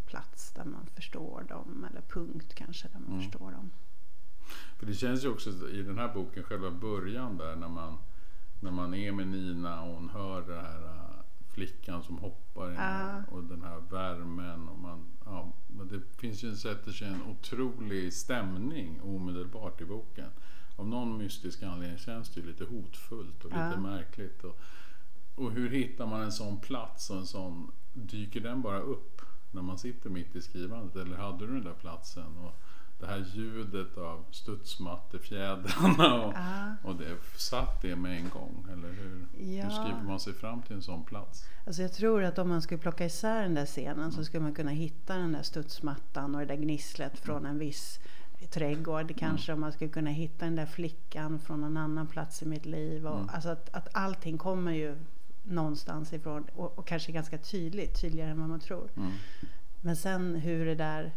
plats 0.06 0.52
där 0.52 0.64
man 0.64 0.86
förstår 0.94 1.44
dem 1.48 1.86
eller 1.90 2.00
punkt 2.00 2.54
kanske 2.54 2.88
där 2.88 2.98
man 2.98 3.12
Mm. 3.12 3.22
förstår 3.22 3.50
dem. 3.50 3.70
För 4.78 4.86
det 4.86 4.94
känns 4.94 5.24
ju 5.24 5.28
också 5.28 5.50
i 5.68 5.82
den 5.82 5.98
här 5.98 6.14
boken, 6.14 6.42
själva 6.42 6.70
början 6.70 7.36
där 7.36 7.56
när 7.56 7.68
man, 7.68 7.98
när 8.60 8.70
man 8.70 8.94
är 8.94 9.12
med 9.12 9.28
Nina 9.28 9.82
och 9.82 9.94
hon 9.94 10.08
hör 10.08 10.42
den 10.42 10.64
här 10.64 11.15
flickan 11.56 12.02
som 12.02 12.18
hoppar 12.18 12.68
in 12.68 12.74
Ja. 12.74 13.22
och 13.30 13.44
den 13.44 13.62
här 13.62 13.80
värmen. 13.90 14.68
Och 14.68 14.78
man, 14.78 15.06
ja, 15.24 15.52
men 15.68 15.88
det 15.88 16.00
finns 16.20 16.42
ju, 16.44 16.56
sätter 16.56 16.92
sig 16.92 17.08
en 17.08 17.22
otrolig 17.22 18.12
stämning 18.12 19.00
omedelbart 19.02 19.80
i 19.80 19.84
boken. 19.84 20.30
Av 20.76 20.88
någon 20.88 21.18
mystisk 21.18 21.62
anledning 21.62 21.98
känns 21.98 22.30
det 22.30 22.40
ju 22.40 22.46
lite 22.46 22.64
hotfullt 22.64 23.44
och 23.44 23.50
lite 23.50 23.60
Ja. 23.74 23.80
märkligt. 23.80 24.44
Och, 24.44 24.58
och 25.34 25.50
hur 25.52 25.70
hittar 25.70 26.06
man 26.06 26.22
en 26.22 26.32
sån 26.32 26.60
plats 26.60 27.10
och 27.10 27.16
en 27.16 27.26
sån, 27.26 27.70
dyker 27.92 28.40
den 28.40 28.62
bara 28.62 28.80
upp 28.80 29.22
när 29.50 29.62
man 29.62 29.78
sitter 29.78 30.10
mitt 30.10 30.36
i 30.36 30.42
skrivandet? 30.42 30.96
Eller 30.96 31.16
hade 31.16 31.46
du 31.46 31.52
den 31.52 31.64
där 31.64 31.74
platsen? 31.80 32.36
Och 32.36 32.54
det 33.00 33.06
här 33.06 33.24
ljudet 33.34 33.98
av 33.98 34.24
studsmattefjädrarna 34.30 36.14
och, 36.26 36.32
Ja. 36.34 36.74
och 36.84 36.96
det, 36.96 37.16
satt 37.38 37.82
det 37.82 37.96
med 37.96 38.16
en 38.16 38.28
gång? 38.28 38.66
Eller 38.72 38.88
hur, 38.88 39.26
hur 39.32 39.56
Ja. 39.58 39.70
skriver 39.70 40.02
man 40.02 40.20
sig 40.20 40.32
fram 40.34 40.62
till 40.62 40.76
en 40.76 40.82
sån 40.82 41.04
plats? 41.04 41.44
Alltså 41.66 41.82
jag 41.82 41.92
tror 41.92 42.22
att 42.24 42.38
om 42.38 42.48
man 42.48 42.62
skulle 42.62 42.78
plocka 42.80 43.04
isär 43.04 43.42
den 43.42 43.54
där 43.54 43.66
scenen 43.66 44.12
så 44.12 44.24
skulle 44.24 44.42
man 44.42 44.54
kunna 44.54 44.70
hitta 44.70 45.16
den 45.16 45.32
där 45.32 45.42
studsmattan 45.42 46.34
och 46.34 46.40
det 46.40 46.46
där 46.46 46.56
gnisslet 46.56 47.18
från 47.18 47.46
en 47.46 47.58
viss 47.58 47.98
trädgård. 48.50 49.18
Kanske 49.18 49.52
om 49.52 49.60
man 49.60 49.72
skulle 49.72 49.90
kunna 49.90 50.10
hitta 50.10 50.44
den 50.44 50.56
där 50.56 50.66
flickan 50.66 51.38
från 51.38 51.60
någon 51.60 51.76
annan 51.76 52.06
plats 52.06 52.42
i 52.42 52.46
mitt 52.46 52.66
liv. 52.66 53.06
Och, 53.06 53.16
Mm. 53.16 53.28
Alltså 53.34 53.48
att, 53.48 53.74
att 53.74 53.88
allting 53.92 54.38
kommer 54.38 54.72
ju 54.72 54.96
någonstans 55.44 56.12
ifrån 56.12 56.44
och, 56.56 56.78
och 56.78 56.86
kanske 56.86 57.12
ganska 57.12 57.38
tydligt, 57.38 58.00
tydligare 58.00 58.30
än 58.30 58.40
vad 58.40 58.48
man 58.48 58.60
tror. 58.60 58.90
Mm. 58.96 59.12
Men 59.80 59.96
sen 59.96 60.34
hur 60.34 60.66
det 60.66 60.74
där 60.74 61.12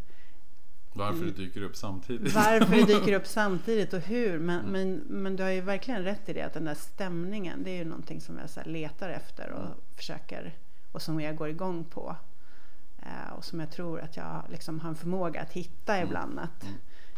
Varför 0.94 1.26
det 1.26 1.32
dyker 1.32 1.62
upp 1.62 1.76
samtidigt? 1.76 2.34
varför 2.36 2.76
det 2.76 2.86
dyker 2.86 3.14
upp 3.14 3.28
samtidigt 3.28 3.94
och 3.94 4.00
hur. 4.02 4.40
Men, 4.40 4.66
men, 4.66 4.94
men 5.08 5.36
du 5.36 5.44
har 5.44 5.50
ju 5.50 5.62
verkligen 5.62 6.04
rätt 6.04 6.30
i 6.30 6.34
det 6.34 6.42
att 6.42 6.54
den 6.54 6.66
där 6.66 6.74
stämningen 6.76 7.64
det 7.64 7.72
är 7.72 7.78
ju 7.78 7.86
någonting 7.86 8.22
som 8.22 8.38
jag 8.38 8.50
så 8.50 8.62
letar 8.66 9.10
efter 9.10 9.52
och 9.52 9.66
Mm. 9.66 9.78
försöker 9.96 10.56
och 10.92 11.02
som 11.02 11.22
jag 11.22 11.36
går 11.36 11.50
igång 11.50 11.84
på. 11.84 12.16
Eh, 13.02 13.34
och 13.38 13.46
som 13.46 13.60
jag 13.60 13.72
tror 13.72 14.00
att 14.02 14.18
jag 14.18 14.44
liksom 14.50 14.80
har 14.80 14.90
en 14.90 14.96
förmåga 14.96 15.42
att 15.42 15.52
hitta 15.54 15.96
Mm. 15.96 16.08
ibland. 16.08 16.40
Att 16.40 16.64
Mm. 16.64 16.76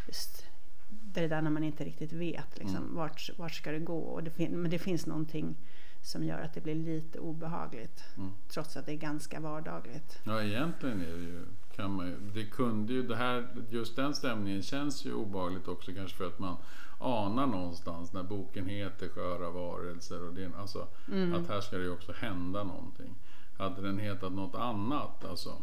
just 0.07 0.45
det 0.89 1.27
där 1.27 1.41
när 1.41 1.49
man 1.51 1.63
inte 1.63 1.83
riktigt 1.83 2.13
vet 2.13 2.57
liksom, 2.57 2.77
Mm. 2.77 2.95
vart, 2.95 3.29
vart 3.37 3.53
ska 3.53 3.71
det 3.71 3.79
gå. 3.79 3.99
Och 3.99 4.23
det 4.23 4.49
men 4.49 4.71
det 4.71 4.79
finns 4.79 5.05
någonting 5.05 5.55
som 6.03 6.23
gör 6.23 6.39
att 6.41 6.53
det 6.53 6.61
blir 6.61 6.75
lite 6.75 7.19
obehagligt. 7.19 8.03
Mm. 8.17 8.31
Trots 8.49 8.77
att 8.77 8.85
det 8.85 8.91
är 8.91 8.95
ganska 8.97 9.39
vardagligt. 9.39 10.19
Ja, 10.23 10.43
egentligen 10.43 11.01
är 11.01 11.05
det 11.17 11.23
ju, 11.23 11.45
kan 11.75 11.91
man 11.91 12.07
ju, 12.07 12.17
det 12.33 12.45
kunde 12.45 12.93
ju, 12.93 13.07
det 13.07 13.15
här, 13.15 13.47
just 13.69 13.95
den 13.95 14.15
stämningen 14.15 14.61
känns 14.63 15.05
ju 15.05 15.13
obehagligt 15.13 15.67
också 15.67 15.91
kanske 15.93 16.17
för 16.17 16.27
att 16.27 16.39
man 16.39 16.55
anar 16.99 17.47
någonstans 17.47 18.13
när 18.13 18.23
boken 18.23 18.65
heter 18.65 19.09
Sköra 19.09 19.49
varelser 19.49 20.27
och 20.27 20.33
det, 20.33 20.51
alltså 20.57 20.87
Mm. 21.07 21.33
att 21.33 21.49
här 21.49 21.61
ska 21.61 21.77
det 21.77 21.83
ju 21.83 21.91
också 21.91 22.11
hända 22.11 22.63
någonting. 22.63 23.15
Hade 23.57 23.81
den 23.81 23.99
hetat 23.99 24.31
något 24.31 24.55
annat, 24.55 25.25
alltså, 25.25 25.53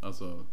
alltså 0.00 0.46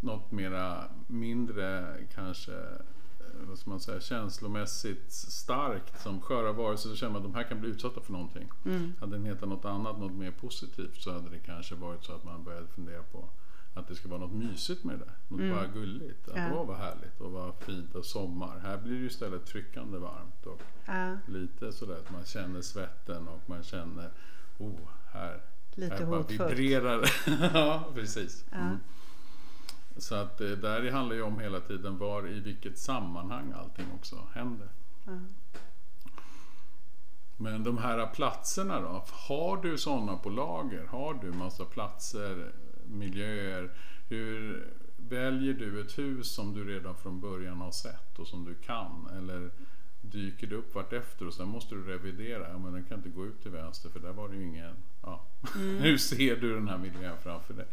något 0.00 0.30
mera 0.30 0.84
mindre 1.06 1.96
kanske 2.14 2.52
eh, 2.52 3.46
vad 3.48 3.58
ska 3.58 3.70
man 3.70 3.80
säga, 3.80 4.00
känslomässigt 4.00 5.12
starkt 5.12 6.02
som 6.02 6.20
sköra 6.20 6.52
varelser 6.52 6.88
så 6.88 6.96
känner 6.96 7.12
man 7.12 7.22
att 7.22 7.32
de 7.32 7.34
här 7.34 7.42
kan 7.48 7.60
bli 7.60 7.70
utsatta 7.70 8.00
för 8.00 8.12
någonting. 8.12 8.48
Mm. 8.64 8.92
Hade 9.00 9.12
den 9.12 9.26
hetat 9.26 9.48
något 9.48 9.64
annat, 9.64 9.98
något 9.98 10.12
mer 10.12 10.30
positivt 10.30 11.02
så 11.02 11.12
hade 11.12 11.30
det 11.30 11.38
kanske 11.38 11.74
varit 11.74 12.04
så 12.04 12.12
att 12.12 12.24
man 12.24 12.44
började 12.44 12.66
fundera 12.66 13.02
på 13.02 13.24
att 13.74 13.88
det 13.88 13.94
ska 13.94 14.08
vara 14.08 14.20
något 14.20 14.32
mysigt 14.32 14.84
med 14.84 14.98
det 14.98 15.04
där. 15.04 15.14
Något 15.28 15.40
Mm. 15.40 15.56
bara 15.56 15.66
gulligt. 15.66 16.28
Att 16.28 16.36
Ja. 16.36 16.50
Åh 16.54 16.66
vad 16.66 16.76
härligt 16.76 17.20
och 17.20 17.30
vad 17.32 17.54
fint 17.54 17.94
och 17.94 18.04
sommar. 18.04 18.58
Här 18.58 18.78
blir 18.78 19.00
det 19.00 19.06
istället 19.06 19.46
tryckande 19.46 19.98
varmt 19.98 20.46
och 20.46 20.62
Ja, 20.86 21.16
lite 21.26 21.72
sådär 21.72 21.94
att 21.94 22.12
man 22.12 22.24
känner 22.24 22.60
svetten 22.60 23.28
och 23.28 23.40
man 23.46 23.62
känner 23.62 24.10
oh 24.58 24.78
här, 25.12 25.40
lite 25.74 25.94
här 25.94 26.06
bara 26.06 26.22
vibrerar 26.22 27.04
ja, 27.54 27.84
precis. 27.94 28.44
Ja. 28.50 28.56
Mm. 28.56 28.76
Så 29.96 30.14
att 30.14 30.38
det 30.38 30.56
där 30.56 30.90
handlar 30.90 31.16
ju 31.16 31.22
om 31.22 31.38
hela 31.40 31.60
tiden 31.60 31.98
var 31.98 32.28
i 32.28 32.40
vilket 32.40 32.78
sammanhang 32.78 33.52
allting 33.52 33.86
också 33.94 34.16
händer. 34.34 34.68
Ja. 35.06 35.18
Men 37.36 37.64
de 37.64 37.78
här 37.78 38.06
platserna 38.06 38.80
då? 38.80 39.04
Har 39.28 39.56
du 39.56 39.78
sådana 39.78 40.16
på 40.16 40.30
lager? 40.30 40.86
Har 40.86 41.14
du 41.14 41.32
massa 41.32 41.64
platser, 41.64 42.52
miljöer? 42.90 43.70
Hur 44.08 44.66
väljer 44.96 45.54
du 45.54 45.80
ett 45.80 45.98
hus 45.98 46.34
som 46.34 46.54
du 46.54 46.64
redan 46.64 46.96
från 46.96 47.20
början 47.20 47.60
har 47.60 47.70
sett 47.70 48.18
och 48.18 48.26
som 48.26 48.44
du 48.44 48.54
kan? 48.54 49.10
Eller 49.18 49.50
dyker 50.00 50.46
det 50.46 50.54
upp 50.54 50.74
vartefter 50.74 51.26
och 51.26 51.34
sen 51.34 51.48
måste 51.48 51.74
du 51.74 51.82
revidera? 51.84 52.48
Ja, 52.48 52.58
men 52.58 52.72
den 52.72 52.84
kan 52.84 52.96
inte 52.96 53.08
gå 53.08 53.26
ut 53.26 53.42
till 53.42 53.50
vänster 53.50 53.88
för 53.88 54.00
där 54.00 54.12
var 54.12 54.28
det 54.28 54.36
ju 54.36 54.46
ingen... 54.46 54.76
Ja. 55.02 55.24
Mm. 55.54 55.78
Hur 55.82 55.98
ser 55.98 56.36
du 56.36 56.54
den 56.54 56.68
här 56.68 56.78
miljön 56.78 57.16
framför 57.22 57.54
dig? 57.54 57.66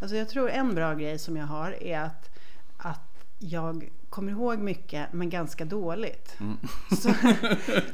Alltså 0.00 0.16
jag 0.16 0.28
tror 0.28 0.50
en 0.50 0.74
bra 0.74 0.94
grej 0.94 1.18
som 1.18 1.36
jag 1.36 1.46
har 1.46 1.82
är 1.82 2.00
att, 2.00 2.30
att 2.76 3.26
jag 3.38 3.90
kommer 4.08 4.32
ihåg 4.32 4.58
mycket 4.58 5.12
men 5.12 5.30
ganska 5.30 5.64
dåligt. 5.64 6.36
Mm. 6.40 6.56
Så, 6.90 7.14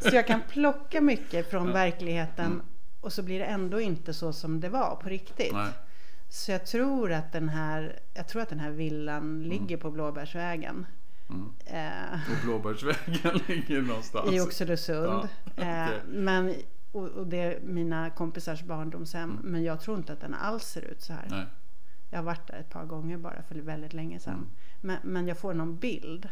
så 0.00 0.16
jag 0.16 0.26
kan 0.26 0.40
plocka 0.48 1.00
mycket 1.00 1.50
från 1.50 1.72
verkligheten 1.72 2.46
mm. 2.46 2.62
och 3.00 3.12
så 3.12 3.22
blir 3.22 3.38
det 3.38 3.44
ändå 3.44 3.80
inte 3.80 4.14
så 4.14 4.32
som 4.32 4.60
det 4.60 4.68
var 4.68 4.96
på 4.96 5.08
riktigt. 5.08 5.52
Nej. 5.52 5.72
Så 6.28 6.52
jag 6.52 6.66
tror 6.66 7.12
att 7.12 7.32
den 7.32 7.48
här, 7.48 7.98
jag 8.14 8.28
tror 8.28 8.42
att 8.42 8.48
den 8.48 8.60
här 8.60 8.70
villan 8.70 9.22
mm. 9.22 9.42
ligger 9.42 9.76
på 9.76 9.90
Blåbärsvägen. 9.90 10.86
Mm. 11.28 11.52
Eh, 11.66 12.20
och 12.30 12.44
Blåbärsvägen 12.44 13.40
ligger 13.48 13.82
någonstans? 13.82 14.32
I 14.32 14.40
Oxelösund. 14.40 15.06
Ja, 15.06 15.28
okay. 15.52 15.68
eh, 15.68 15.90
men, 16.06 16.54
och, 16.92 17.08
och, 17.08 17.26
det 17.26 17.40
är 17.40 17.60
mina 17.60 18.10
kompisars 18.10 18.62
barndomshem. 18.62 19.30
Mm. 19.30 19.52
Men 19.52 19.62
jag 19.62 19.80
tror 19.80 19.96
inte 19.96 20.12
att 20.12 20.20
den 20.20 20.34
alls 20.34 20.64
ser 20.64 20.82
ut 20.82 21.02
så 21.02 21.12
här. 21.12 21.26
Nej. 21.30 21.46
Jag 22.10 22.18
har 22.18 22.24
varit 22.24 22.46
där 22.46 22.56
ett 22.56 22.70
par 22.70 22.84
gånger 22.84 23.18
bara 23.18 23.42
för 23.42 23.54
väldigt 23.54 23.92
länge 23.92 24.20
sedan. 24.20 24.34
Mm. 24.34 24.48
Men, 24.80 24.98
men 25.02 25.28
jag 25.28 25.38
får 25.38 25.54
någon 25.54 25.76
bild. 25.76 26.28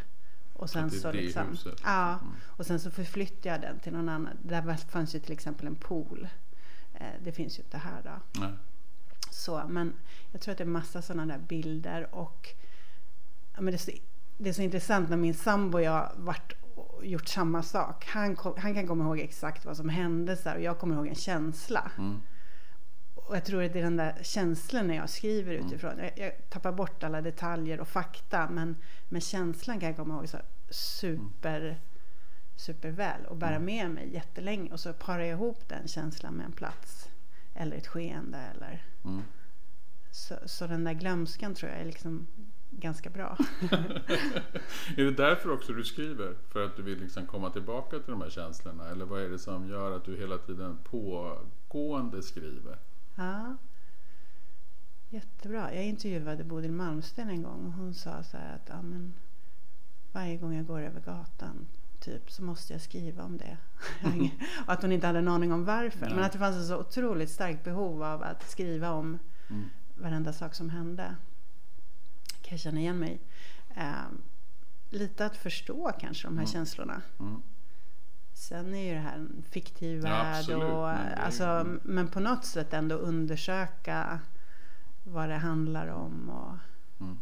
Och 0.53 0.69
sen, 0.69 0.91
så 0.91 1.11
liksom, 1.11 1.49
huset. 1.49 1.81
ja, 1.83 2.09
mm. 2.09 2.33
och 2.45 2.65
sen 2.65 2.79
så 2.79 2.91
förflyttar 2.91 3.49
jag 3.49 3.61
den 3.61 3.79
till 3.79 3.93
någon 3.93 4.09
annan. 4.09 4.37
Där 4.43 4.75
fanns 4.89 5.15
ju 5.15 5.19
till 5.19 5.31
exempel 5.31 5.67
en 5.67 5.75
pool. 5.75 6.27
Eh, 6.93 7.05
det 7.23 7.31
finns 7.31 7.59
ju 7.59 7.63
inte 7.63 7.77
här 7.77 8.01
då. 8.03 8.39
Nej. 8.39 8.51
Så, 9.37 9.63
men 9.67 9.93
jag 10.31 10.41
tror 10.41 10.51
att 10.51 10.57
det 10.57 10.63
är 10.63 10.65
massa 10.65 11.01
sådana 11.01 11.37
där 11.37 11.43
bilder 11.43 12.15
och 12.15 12.49
ja, 13.53 13.61
men 13.61 13.65
det, 13.65 13.75
är 13.75 13.77
så, 13.77 13.91
det 14.37 14.49
är 14.49 14.53
så 14.53 14.61
intressant 14.61 15.09
när 15.09 15.17
min 15.17 15.33
sambo 15.33 15.77
och 15.77 15.83
jag 15.83 16.11
varit 16.15 16.53
gjort 17.01 17.27
samma 17.27 17.63
sak. 17.63 18.05
Han, 18.05 18.35
kom, 18.35 18.53
han 18.57 18.73
kan 18.73 18.87
komma 18.87 19.03
ihåg 19.03 19.19
exakt 19.19 19.65
vad 19.65 19.77
som 19.77 19.89
hände 19.89 20.35
så 20.35 20.49
här, 20.49 20.55
och 20.55 20.61
jag 20.61 20.79
kommer 20.79 20.95
ihåg 20.95 21.07
en 21.07 21.15
känsla. 21.15 21.91
Mm. 21.97 22.21
Och 23.15 23.35
jag 23.35 23.45
tror 23.45 23.63
att 23.63 23.73
det 23.73 23.79
är 23.79 23.83
den 23.83 23.97
där 23.97 24.17
känslan 24.21 24.87
när 24.87 24.95
jag 24.95 25.09
skriver 25.09 25.55
mm. 25.55 25.65
utifrån. 25.65 25.97
Jag, 25.97 26.11
jag, 26.15 26.49
tappar 26.49 26.71
bort 26.71 27.03
alla 27.03 27.21
detaljer 27.21 27.79
och 27.79 27.87
fakta 27.87 28.49
men, 28.49 28.75
men 29.09 29.21
känslan 29.21 29.79
kan 29.79 29.89
jag 29.89 29.97
komma 29.97 30.13
ihåg 30.15 30.29
så 30.29 30.37
super, 30.69 31.79
superväl 32.55 33.25
och 33.25 33.37
bära 33.37 33.55
mm. 33.55 33.65
med 33.65 33.91
mig 33.91 34.13
jättelänge. 34.13 34.71
Och 34.71 34.79
så 34.79 34.93
parar 34.93 35.19
jag 35.19 35.29
ihop 35.29 35.69
den 35.69 35.87
känslan 35.87 36.33
med 36.33 36.45
en 36.45 36.51
plats 36.51 37.09
eller 37.57 37.77
ett 37.77 37.87
skeende. 37.87 38.37
Eller, 38.37 38.83
mm. 39.03 39.21
så, 40.11 40.35
så 40.45 40.67
den 40.67 40.83
där 40.83 40.93
glömskan 40.93 41.55
tror 41.55 41.71
jag 41.71 41.81
är 41.81 41.85
liksom 41.85 42.27
ganska 42.69 43.09
bra. 43.09 43.37
är 44.97 45.03
det 45.03 45.11
därför 45.11 45.51
också 45.51 45.73
du 45.73 45.83
skriver? 45.83 46.35
För 46.49 46.65
att 46.65 46.75
du 46.75 46.81
vill 46.81 46.99
liksom 46.99 47.25
komma 47.25 47.49
tillbaka 47.49 47.99
till 47.99 48.11
de 48.11 48.21
här 48.21 48.29
känslorna? 48.29 48.89
Eller 48.89 49.05
vad 49.05 49.21
är 49.21 49.29
det 49.29 49.39
som 49.39 49.69
gör 49.69 49.91
att 49.91 50.05
du 50.05 50.17
hela 50.17 50.37
tiden 50.37 50.77
pågående 50.83 52.23
skriver? 52.23 52.77
Ja, 53.15 53.55
jättebra. 55.09 55.73
Jag 55.73 55.85
intervjuade 55.85 56.43
Bodil 56.43 56.71
Malmsten 56.71 57.29
en 57.29 57.43
gång 57.43 57.65
och 57.65 57.73
hon 57.73 57.93
sa 57.93 58.23
så 58.23 58.37
här 58.37 58.55
att 58.55 58.69
ja, 58.69 58.81
men, 58.81 59.13
varje 60.11 60.37
gång 60.37 60.55
jag 60.55 60.65
går 60.65 60.81
över 60.81 61.01
gatan 61.01 61.67
typ 61.99 62.31
så 62.31 62.43
måste 62.43 62.73
jag 62.73 62.81
skriva 62.81 63.23
om 63.23 63.37
det. 63.37 63.57
och 64.65 64.73
att 64.73 64.81
hon 64.81 64.91
inte 64.91 65.07
hade 65.07 65.19
en 65.19 65.27
aning 65.27 65.53
om 65.53 65.65
varför. 65.65 66.05
Nej. 66.05 66.15
Men 66.15 66.23
att 66.23 66.31
det 66.31 66.39
fanns 66.39 66.57
ett 66.57 66.67
så 66.67 66.77
otroligt 66.77 67.29
starkt 67.29 67.63
behov 67.63 68.03
av 68.03 68.23
att 68.23 68.49
skriva 68.49 68.91
om 68.91 69.19
mm. 69.49 69.69
varenda 69.95 70.33
sak 70.33 70.55
som 70.55 70.69
hände. 70.69 71.15
Kan 72.41 72.51
jag 72.51 72.59
känna 72.59 72.79
igen 72.79 72.99
mig. 72.99 73.19
Eh, 73.75 74.07
lite 74.89 75.25
att 75.25 75.37
förstå 75.37 75.91
kanske 75.99 76.27
de 76.27 76.37
här 76.37 76.43
mm. 76.43 76.53
känslorna. 76.53 77.01
Mm. 77.19 77.41
Sen 78.33 78.75
är 78.75 78.87
ju 78.87 78.93
det 78.93 78.99
här 78.99 79.15
en 79.15 79.43
fiktiv 79.49 80.03
ja, 80.03 80.09
värld. 80.09 80.49
Och, 80.49 80.87
men, 80.87 81.13
alltså, 81.19 81.43
mm. 81.43 81.79
men 81.83 82.07
på 82.07 82.19
något 82.19 82.45
sätt 82.45 82.73
ändå 82.73 82.95
undersöka 82.95 84.19
vad 85.03 85.29
det 85.29 85.35
handlar 85.35 85.87
om 85.87 86.29
och 86.29 86.57
mm. 86.99 87.19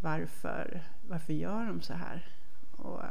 varför, 0.00 0.82
varför 1.08 1.32
gör 1.32 1.66
de 1.66 1.80
så 1.80 1.92
här. 1.92 2.28
Och, 2.76 3.02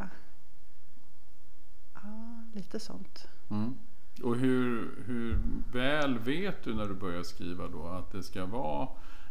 ja, 2.03 2.44
lite 2.53 2.79
sånt. 2.79 3.27
Mm. 3.50 3.75
Och 4.24 4.36
hur, 4.36 5.03
hur 5.06 5.39
väl 5.72 6.20
vet 6.20 6.63
du 6.63 6.74
när 6.74 6.86
du 6.86 6.94
börjar 6.94 7.24
skriva 7.24 7.68
då 7.68 7.88
att 7.88 8.12
det 8.12 8.24
ska 8.24 8.46
vara 8.46 8.88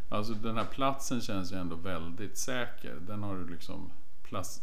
Alltså 0.09 0.35
den 0.35 0.57
här 0.57 0.65
platsen 0.65 1.21
känns 1.21 1.53
ju 1.53 1.57
ändå 1.57 1.77
väldigt 1.77 2.39
säker. 2.39 2.95
Den 3.01 3.23
har 3.23 3.37
du 3.37 3.49
liksom 3.49 3.91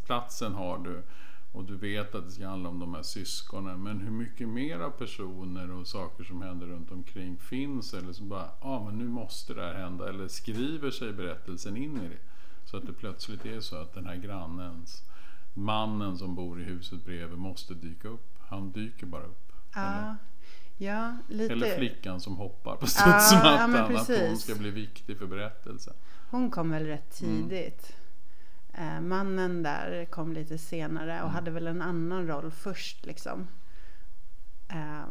Platsen 0.06 0.54
har 0.54 0.78
du 0.78 1.04
och 1.52 1.64
du 1.64 1.76
vet 1.76 2.16
att 2.16 2.26
det 2.26 2.32
ska 2.32 2.48
handla 2.48 2.70
om 2.70 2.80
de 2.80 2.94
här 2.94 3.02
syskonen. 3.02 3.84
Men 3.84 4.00
hur 4.00 4.12
mycket 4.12 4.48
mera 4.48 4.90
personer 4.90 5.72
och 5.72 5.88
saker 5.88 6.24
som 6.24 6.42
händer 6.42 6.68
runt 6.68 6.92
omkring 6.92 7.38
finns 7.38 7.94
eller 7.94 8.14
som 8.14 8.30
bara, 8.30 8.50
ja 8.62 8.68
ah, 8.68 8.86
men 8.86 8.98
nu 8.98 9.08
måste 9.08 9.54
det 9.54 9.62
här 9.62 9.74
hända. 9.74 10.10
Eller 10.10 10.28
skriver 10.28 10.92
sig 10.92 11.14
berättelsen 11.14 11.78
in 11.78 11.98
i 11.98 12.10
det. 12.10 12.20
Så 12.66 12.78
att 12.78 12.86
det 12.86 12.94
plötsligt 12.94 13.46
är 13.46 13.60
så 13.60 13.76
att 13.76 13.94
den 13.94 14.06
här 14.06 14.16
grannens, 14.16 15.04
mannen 15.56 16.18
som 16.18 16.36
bor 16.36 16.62
i 16.62 16.64
huset 16.64 17.06
bredvid 17.06 17.38
måste 17.38 17.74
dyka 17.74 18.08
upp. 18.08 18.40
Han 18.40 18.72
dyker 18.72 19.06
bara 19.06 19.24
upp. 19.24 19.52
Ja, 19.76 19.82
eller? 19.82 20.16
ja 20.78 21.18
lite. 21.30 21.54
Eller 21.54 21.78
flickan 21.78 22.22
som 22.22 22.36
hoppar 22.36 22.76
på 22.76 22.88
studsmattan. 22.88 23.74
Ja, 23.74 23.92
ja, 23.92 24.02
att 24.02 24.28
hon 24.28 24.38
ska 24.38 24.56
bli 24.56 24.72
viktig 24.72 25.18
för 25.18 25.28
berättelsen. 25.28 25.94
Hon 26.30 26.52
kom 26.52 26.72
väl 26.72 26.86
rätt 26.86 27.22
mm. 27.22 27.50
tidigt. 27.50 27.96
Mm. 28.74 28.96
Eh, 28.96 29.02
mannen 29.02 29.64
där 29.64 30.06
kom 30.06 30.34
lite 30.34 30.58
senare 30.58 31.14
och 31.14 31.30
mm. 31.30 31.34
hade 31.34 31.52
väl 31.52 31.68
en 31.68 31.82
annan 31.82 32.28
roll 32.28 32.52
först 32.52 33.06
liksom. 33.06 33.48
Eh, 34.70 35.08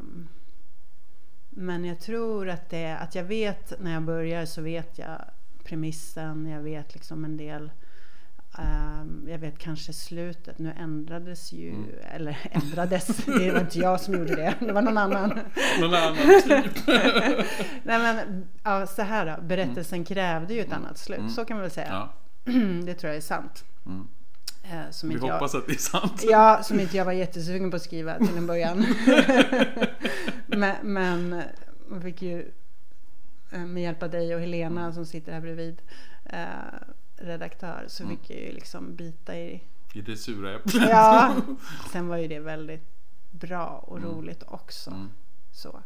men 1.51 1.85
jag 1.85 2.01
tror 2.01 2.49
att 2.49 2.71
det 2.71 2.97
att 2.97 3.15
jag 3.15 3.25
vet 3.25 3.81
när 3.81 3.93
jag 3.93 4.03
börjar 4.03 4.47
så 4.47 4.63
vet 4.63 4.99
jag 4.99 5.25
premissen, 5.65 6.47
jag 6.47 6.61
vet 6.61 6.95
liksom 6.95 7.25
en 7.25 7.37
del 7.37 7.71
Um, 8.59 9.29
jag 9.29 9.39
vet 9.39 9.59
kanske 9.59 9.93
slutet, 9.93 10.59
nu 10.59 10.73
ändrades 10.77 11.53
ju, 11.53 11.71
mm. 11.71 11.91
eller 12.15 12.39
ändrades, 12.51 13.07
det 13.17 13.53
var 13.53 13.61
inte 13.61 13.79
jag 13.79 14.01
som 14.01 14.15
gjorde 14.15 14.37
det, 14.37 14.55
det 14.61 14.73
var 14.73 14.83
någon 14.83 14.99
annan. 14.99 15.41
någon 15.81 15.95
annan 15.95 16.17
typ. 16.43 16.87
Nej 17.83 17.99
men, 17.99 18.47
ja, 18.63 18.87
så 18.87 19.03
här 19.03 19.27
då, 19.27 19.43
berättelsen 19.43 19.97
mm. 19.97 20.05
krävde 20.05 20.55
ju 20.55 20.61
ett 20.61 20.73
annat 20.73 20.99
slut, 20.99 21.19
mm. 21.19 21.31
så 21.31 21.45
kan 21.45 21.57
man 21.57 21.63
väl 21.63 21.71
säga. 21.71 21.89
Ja. 21.91 22.53
det 22.85 22.95
tror 22.95 23.09
jag 23.09 23.17
är 23.17 23.21
sant. 23.21 23.65
Mm. 23.87 24.09
Eh, 24.63 24.91
som 24.91 25.09
Vi 25.09 25.19
hoppas 25.19 25.55
jag, 25.55 25.61
att 25.61 25.67
det 25.67 25.73
är 25.73 25.79
sant. 25.79 26.25
Ja, 26.25 26.63
som 26.63 26.81
inte 26.81 26.97
jag 26.97 27.05
var 27.05 27.13
jättesugen 27.13 27.71
på 27.71 27.77
att 27.77 27.83
skriva 27.83 28.19
till 28.19 28.37
en 28.37 28.47
början. 28.47 28.87
men, 30.47 30.77
men 30.83 31.43
man 31.89 32.03
fick 32.03 32.23
ju 32.23 32.53
eh, 33.53 33.61
med 33.61 33.83
hjälp 33.83 34.03
av 34.03 34.11
dig 34.11 34.35
och 34.35 34.41
Helena 34.41 34.81
mm. 34.81 34.93
som 34.93 35.07
sitter 35.07 35.33
här 35.33 35.41
bredvid 35.41 35.83
eh, 36.25 36.39
redaktör 37.25 37.85
så 37.89 38.03
mm. 38.03 38.17
fick 38.17 38.31
jag 38.31 38.41
ju 38.41 38.53
liksom 38.53 38.95
bita 38.97 39.39
i 39.39 39.63
i 39.95 40.01
det 40.01 40.17
sura 40.17 40.55
äpplet. 40.55 40.89
Ja, 40.89 41.37
sen 41.93 42.09
var 42.09 42.17
ju 42.17 42.29
det 42.29 42.39
väldigt 42.39 42.89
bra 43.31 43.67
och 43.67 43.99
mm. 43.99 44.11
roligt 44.11 44.43
också. 44.47 44.91
Mm. 44.91 45.11
Så. 45.53 45.83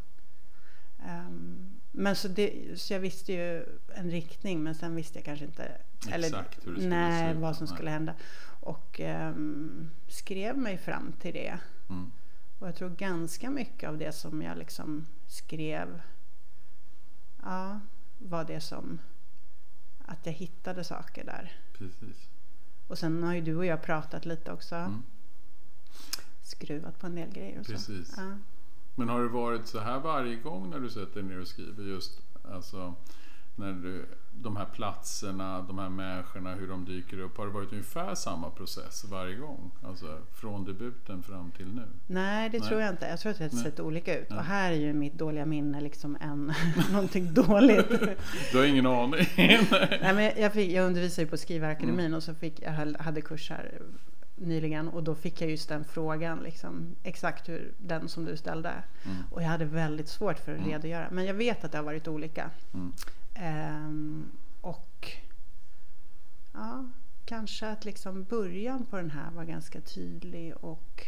Um, 1.06 1.80
men 1.92 2.16
så, 2.16 2.28
det, 2.28 2.80
så 2.80 2.92
jag 2.92 3.00
visste 3.00 3.32
ju 3.32 3.66
en 3.94 4.10
riktning 4.10 4.62
men 4.62 4.74
sen 4.74 4.94
visste 4.94 5.18
jag 5.18 5.24
kanske 5.24 5.44
inte 5.44 5.64
Exakt 5.64 6.14
eller, 6.14 6.28
hur 6.28 6.74
det 6.74 6.80
skulle 6.80 6.88
nej, 6.88 7.34
vad 7.34 7.56
som 7.56 7.66
skulle 7.66 7.90
hända. 7.90 8.14
Och 8.60 9.00
um, 9.00 9.90
skrev 10.08 10.58
mig 10.58 10.78
fram 10.78 11.12
till 11.12 11.32
det. 11.32 11.58
Mm. 11.88 12.10
Och 12.58 12.68
jag 12.68 12.76
tror 12.76 12.90
ganska 12.90 13.50
mycket 13.50 13.88
av 13.88 13.98
det 13.98 14.12
som 14.12 14.42
jag 14.42 14.58
liksom 14.58 15.06
skrev 15.26 16.00
ja, 17.42 17.80
var 18.18 18.44
det 18.44 18.60
som 18.60 18.98
att 20.08 20.26
jag 20.26 20.32
hittade 20.32 20.84
saker 20.84 21.24
där. 21.24 21.52
Precis. 21.78 22.28
Och 22.86 22.98
sen 22.98 23.22
har 23.22 23.34
ju 23.34 23.40
du 23.40 23.56
och 23.56 23.66
jag 23.66 23.82
pratat 23.82 24.24
lite 24.24 24.52
också. 24.52 24.74
Mm. 24.74 25.02
Skruvat 26.42 26.98
på 26.98 27.06
en 27.06 27.14
del 27.14 27.30
grejer 27.30 27.60
och 27.60 27.66
Precis. 27.66 28.14
så. 28.14 28.20
Ja. 28.20 28.38
Men 28.94 29.08
har 29.08 29.22
det 29.22 29.28
varit 29.28 29.66
så 29.66 29.78
här 29.78 30.00
varje 30.00 30.36
gång 30.36 30.70
när 30.70 30.80
du 30.80 30.90
sätter 30.90 31.14
dig 31.14 31.22
ner 31.22 31.40
och 31.40 31.48
skriver? 31.48 31.84
Just 31.84 32.22
alltså, 32.52 32.94
när 33.58 33.72
du, 33.72 34.06
de 34.32 34.56
här 34.56 34.64
platserna, 34.64 35.62
de 35.62 35.78
här 35.78 35.88
människorna, 35.88 36.54
hur 36.54 36.68
de 36.68 36.84
dyker 36.84 37.20
upp. 37.20 37.36
Har 37.36 37.46
det 37.46 37.52
varit 37.52 37.72
ungefär 37.72 38.14
samma 38.14 38.50
process 38.50 39.04
varje 39.04 39.36
gång? 39.36 39.70
Alltså 39.82 40.18
från 40.34 40.64
debuten 40.64 41.22
fram 41.22 41.50
till 41.50 41.74
nu? 41.74 41.82
Nej, 42.06 42.50
det 42.50 42.58
Nej. 42.58 42.68
tror 42.68 42.80
jag 42.80 42.90
inte. 42.90 43.06
Jag 43.06 43.20
tror 43.20 43.32
att 43.32 43.38
det 43.38 43.44
har 43.44 43.62
sett 43.62 43.80
olika 43.80 44.18
ut. 44.18 44.30
Nej. 44.30 44.38
Och 44.38 44.44
här 44.44 44.72
är 44.72 44.76
ju 44.76 44.92
mitt 44.92 45.14
dåliga 45.14 45.46
minne 45.46 45.80
liksom 45.80 46.16
en, 46.20 46.52
någonting 46.92 47.34
dåligt. 47.34 47.88
du 48.52 48.58
har 48.58 48.64
ingen 48.64 48.86
aning? 48.86 49.26
Nej, 49.36 50.14
men 50.14 50.32
jag, 50.42 50.52
fick, 50.52 50.72
jag 50.72 50.86
undervisade 50.86 51.22
ju 51.22 51.30
på 51.30 51.36
Skrivarakademin 51.36 52.06
mm. 52.06 52.14
och 52.14 52.22
så 52.22 52.34
fick 52.34 52.62
jag 52.62 52.96
hade 52.98 53.20
kurs 53.20 53.50
här 53.50 53.80
nyligen 54.40 54.88
och 54.88 55.02
då 55.02 55.14
fick 55.14 55.40
jag 55.40 55.50
just 55.50 55.68
den 55.68 55.84
frågan, 55.84 56.38
liksom, 56.38 56.96
exakt 57.02 57.48
hur, 57.48 57.74
den 57.78 58.08
som 58.08 58.24
du 58.24 58.36
ställde. 58.36 58.82
Mm. 59.04 59.16
Och 59.30 59.42
jag 59.42 59.48
hade 59.48 59.64
väldigt 59.64 60.08
svårt 60.08 60.38
för 60.38 60.54
att 60.54 60.66
redogöra. 60.66 61.08
Men 61.10 61.24
jag 61.24 61.34
vet 61.34 61.64
att 61.64 61.72
det 61.72 61.78
har 61.78 61.84
varit 61.84 62.08
olika. 62.08 62.50
Mm. 62.74 62.92
Ehm, 63.34 64.30
och 64.60 65.12
ja, 66.52 66.86
kanske 67.24 67.68
att 67.68 67.84
liksom 67.84 68.24
början 68.24 68.86
på 68.86 68.96
den 68.96 69.10
här 69.10 69.30
var 69.30 69.44
ganska 69.44 69.80
tydlig 69.80 70.54
och 70.56 71.06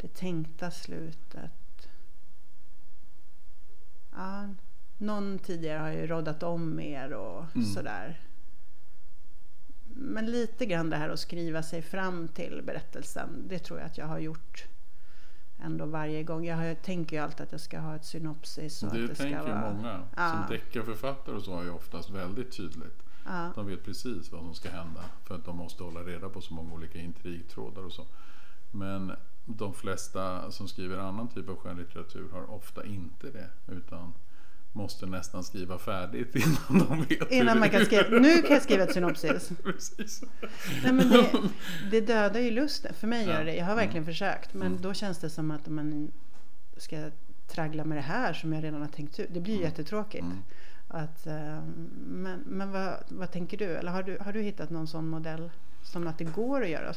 det 0.00 0.14
tänkta 0.14 0.70
slutet. 0.70 1.50
Ja, 4.16 4.48
någon 4.98 5.38
tidigare 5.38 5.78
har 5.78 5.90
ju 5.90 6.06
roddat 6.06 6.42
om 6.42 6.76
mer 6.76 7.12
och 7.12 7.44
Mm. 7.54 7.66
sådär. 7.66 8.20
Men 9.94 10.26
lite 10.26 10.66
grann 10.66 10.90
det 10.90 10.96
här 10.96 11.08
att 11.08 11.20
skriva 11.20 11.62
sig 11.62 11.82
fram 11.82 12.28
till 12.28 12.62
berättelsen, 12.64 13.48
det 13.48 13.58
tror 13.58 13.78
jag 13.78 13.86
att 13.86 13.98
jag 13.98 14.06
har 14.06 14.18
gjort 14.18 14.66
ändå 15.62 15.86
varje 15.86 16.22
gång. 16.22 16.44
Jag 16.44 16.56
har, 16.56 16.74
tänker 16.74 17.16
ju 17.16 17.22
alltid 17.22 17.40
att 17.40 17.52
jag 17.52 17.60
ska 17.60 17.78
ha 17.78 17.96
ett 17.96 18.04
synopsis. 18.04 18.82
Och 18.82 18.92
Det, 18.92 19.02
att 19.02 19.08
det 19.08 19.14
tänker 19.14 19.46
ju 19.46 19.52
vara, 19.52 19.72
många. 19.72 20.02
Ja. 20.16 20.30
Som 20.30 20.56
deckarförfattare 20.56 21.36
och 21.36 21.42
så 21.42 21.54
har 21.54 21.62
ju 21.62 21.70
oftast 21.70 22.10
väldigt 22.10 22.56
tydligt. 22.56 23.02
Ja, 23.24 23.52
De 23.54 23.66
vet 23.66 23.84
precis 23.84 24.32
vad 24.32 24.40
som 24.40 24.54
ska 24.54 24.70
hända 24.70 25.04
för 25.24 25.34
att 25.34 25.44
de 25.44 25.56
måste 25.56 25.82
hålla 25.82 26.00
reda 26.00 26.28
på 26.28 26.40
så 26.40 26.54
många 26.54 26.74
olika 26.74 26.98
intrigtrådar 26.98 27.82
och 27.82 27.92
så. 27.92 28.06
Men 28.70 29.12
de 29.44 29.74
flesta 29.74 30.50
som 30.50 30.68
skriver 30.68 30.98
annan 30.98 31.28
typ 31.28 31.48
av 31.48 31.56
skönlitteratur 31.56 32.30
har 32.32 32.50
ofta 32.50 32.84
inte 32.84 33.30
det. 33.30 33.50
Utan 33.68 34.12
måste 34.72 35.06
nästan 35.06 35.44
skriva 35.44 35.78
färdigt 35.78 36.36
innan 36.36 36.88
de 36.88 37.02
vet 37.04 37.30
innan 37.32 37.58
man 37.60 37.70
kan 37.70 37.84
skriva, 37.84 38.08
nu 38.18 38.42
kan 38.42 38.52
jag 38.52 38.62
skriva 38.62 38.82
ett 38.84 38.92
synopsis. 38.94 39.50
Precis. 39.64 40.22
Nej, 40.82 40.92
men 40.92 41.08
det, 41.08 41.30
det 41.90 42.00
dödar 42.00 42.40
ju 42.40 42.50
lusten. 42.50 42.94
För 42.94 43.06
mig 43.06 43.26
Ja. 43.26 43.32
gör 43.32 43.44
det. 43.44 43.54
Jag 43.56 43.64
har 43.64 43.76
verkligen 43.76 44.04
försökt. 44.04 44.54
Men 44.54 44.66
Mm. 44.66 44.80
då 44.82 44.94
känns 44.94 45.18
det 45.18 45.30
som 45.30 45.50
att 45.50 45.68
man 45.68 46.12
ska 46.76 47.10
traggla 47.48 47.84
med 47.84 47.98
det 47.98 48.02
här 48.02 48.32
som 48.32 48.52
jag 48.52 48.64
redan 48.64 48.80
har 48.80 48.88
tänkt 48.88 49.20
ut. 49.20 49.28
Det 49.34 49.40
blir 49.40 49.54
Mm. 49.54 49.64
jättetråkigt. 49.64 50.24
Mm. 50.24 50.38
Att, 50.88 51.26
eh, 51.26 51.58
men 52.06 52.42
men 52.46 52.72
vad, 52.72 52.94
vad 53.08 53.32
tänker 53.32 53.56
du? 53.56 53.64
Eller 53.76 53.90
har 53.92 54.02
du, 54.02 54.18
har 54.20 54.32
du 54.32 54.40
hittat 54.42 54.70
någon 54.70 54.86
sån 54.88 55.08
modell 55.08 55.50
som 55.82 56.06
att 56.06 56.18
det 56.18 56.24
går 56.24 56.62
att 56.62 56.68
göra? 56.68 56.92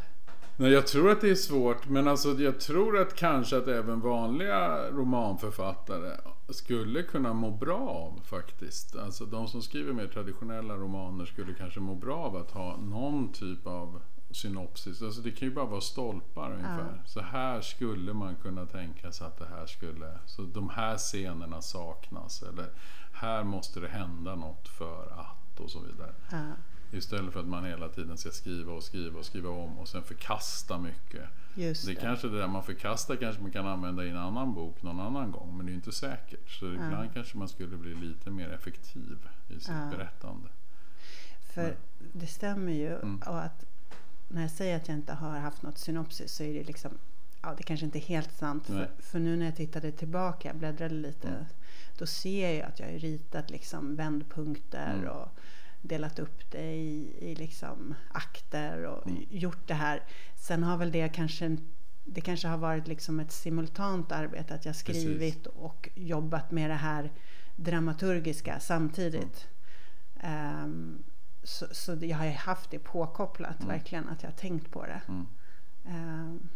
Nej, 0.57 0.71
jag 0.71 0.87
tror 0.87 1.11
att 1.11 1.21
det 1.21 1.29
är 1.29 1.35
svårt, 1.35 1.87
men 1.89 2.07
alltså, 2.07 2.29
jag 2.31 2.59
tror 2.59 2.99
att 3.01 3.15
kanske 3.15 3.57
att 3.57 3.67
även 3.67 3.99
vanliga 4.01 4.89
romanförfattare 4.91 6.11
skulle 6.49 7.03
kunna 7.03 7.33
må 7.33 7.51
bra 7.51 7.89
av 7.89 8.21
faktiskt. 8.23 8.95
Alltså 8.95 9.25
de 9.25 9.47
som 9.47 9.61
skriver 9.61 9.93
mer 9.93 10.07
traditionella 10.07 10.75
romaner 10.75 11.25
skulle 11.25 11.53
kanske 11.53 11.79
må 11.79 11.95
bra 11.95 12.17
av 12.17 12.35
att 12.35 12.51
ha 12.51 12.77
någon 12.77 13.31
typ 13.31 13.67
av 13.67 14.01
synopsis. 14.31 15.01
Alltså 15.01 15.21
det 15.21 15.31
kan 15.31 15.47
ju 15.47 15.53
bara 15.53 15.65
vara 15.65 15.81
stolpar 15.81 16.51
ungefär. 16.51 17.01
Så 17.05 17.21
här 17.21 17.61
skulle 17.61 18.13
man 18.13 18.35
kunna 18.35 18.65
tänka 18.65 19.11
sig 19.11 19.27
att 19.27 19.37
det 19.37 19.45
här 19.45 19.65
skulle... 19.65 20.19
Så 20.25 20.41
de 20.41 20.69
här 20.69 20.97
scenerna 20.97 21.61
saknas. 21.61 22.43
Eller 22.43 22.69
här 23.13 23.43
måste 23.43 23.79
det 23.79 23.87
hända 23.87 24.35
något 24.35 24.67
för 24.67 25.03
att 25.19 25.59
och 25.59 25.69
så 25.69 25.79
vidare. 25.79 26.13
Ja, 26.31 26.43
Istället 26.93 27.33
för 27.33 27.39
att 27.39 27.45
man 27.47 27.65
hela 27.65 27.89
tiden 27.89 28.17
ska 28.17 28.29
skriva 28.31 28.73
och 28.73 28.83
skriva 28.83 29.19
och 29.19 29.25
skriva 29.25 29.49
om 29.49 29.79
och 29.79 29.87
sen 29.87 30.03
förkasta 30.03 30.77
mycket. 30.77 31.21
just 31.55 31.85
Det 31.85 31.93
det. 31.93 31.99
är 31.99 32.01
kanske 32.01 32.27
det 32.27 32.37
där 32.37 32.47
man 32.47 32.63
förkastar 32.63 33.15
kanske 33.15 33.41
man 33.41 33.51
kan 33.51 33.67
använda 33.67 34.05
i 34.05 34.09
en 34.09 34.17
annan 34.17 34.53
bok 34.53 34.81
någon 34.81 34.99
annan 34.99 35.31
gång. 35.31 35.57
Men 35.57 35.65
det 35.65 35.69
är 35.69 35.73
ju 35.73 35.77
inte 35.77 35.91
säkert. 35.91 36.49
Så 36.51 36.65
ibland 36.73 37.13
kanske 37.13 37.37
man 37.37 37.49
skulle 37.49 37.77
bli 37.77 37.95
lite 37.95 38.29
mer 38.29 38.49
effektiv 38.49 39.17
i 39.49 39.59
sitt 39.59 39.67
Ja. 39.67 39.89
berättande. 39.97 40.47
För 41.53 41.75
det 42.13 42.27
stämmer 42.27 42.71
ju. 42.71 42.95
Mm. 42.95 43.21
Och 43.27 43.41
att 43.41 43.65
när 44.27 44.41
jag 44.41 44.51
säger 44.51 44.75
att 44.77 44.87
jag 44.87 44.97
inte 44.97 45.13
har 45.13 45.37
haft 45.39 45.61
något 45.61 45.77
synopsis 45.77 46.31
så 46.31 46.43
är 46.43 46.53
det 46.53 46.63
liksom 46.63 46.91
Ja, 47.45 47.53
det 47.57 47.63
kanske 47.63 47.85
inte 47.85 47.97
är 47.99 48.01
helt 48.01 48.31
sant. 48.37 48.67
För, 48.67 48.89
för 48.99 49.19
nu 49.19 49.35
när 49.37 49.45
jag 49.45 49.55
tittade 49.55 49.91
tillbaka, 49.91 50.47
jag 50.47 50.57
bläddrade 50.57 50.95
lite. 50.95 51.27
Mm. 51.27 51.43
Då 51.97 52.05
ser 52.05 52.53
jag 52.59 52.67
att 52.67 52.79
jag 52.79 52.87
har 52.87 52.93
ritat 52.93 53.49
liksom 53.49 53.95
vändpunkter 53.95 54.93
Mm. 54.93 55.07
och 55.09 55.29
delat 55.83 56.19
upp 56.19 56.51
det 56.51 56.73
i, 56.75 57.15
i 57.19 57.35
liksom 57.35 57.95
akter 58.11 58.83
och 58.85 59.07
Mm. 59.07 59.23
gjort 59.29 59.67
det 59.67 59.73
här. 59.73 60.03
Sen 60.35 60.63
har 60.63 60.77
väl 60.77 60.91
det 60.91 61.09
kanske 61.09 61.57
det 62.05 62.21
kanske 62.21 62.47
har 62.47 62.57
varit 62.57 62.87
liksom 62.87 63.19
ett 63.19 63.31
simultant 63.31 64.11
arbete 64.11 64.53
att 64.55 64.65
jag 64.65 64.75
skrivit 64.75 65.47
och 65.47 65.89
jobbat 65.95 66.51
med 66.51 66.69
det 66.69 66.75
här 66.75 67.11
dramaturgiska 67.55 68.59
samtidigt. 68.59 69.47
Ehm, 70.19 71.03
så, 71.43 71.65
så 71.71 71.95
det- 71.95 72.07
jag 72.07 72.17
har 72.17 72.31
haft 72.31 72.71
det 72.71 72.79
påkopplat 72.79 73.55
Mm. 73.59 73.67
verkligen 73.67 74.09
att 74.09 74.23
jag 74.23 74.29
har 74.29 74.35
tänkt 74.37 74.71
på 74.71 74.85
det. 74.85 75.01
Mm. 75.07 75.27
Ehm, 75.85 76.49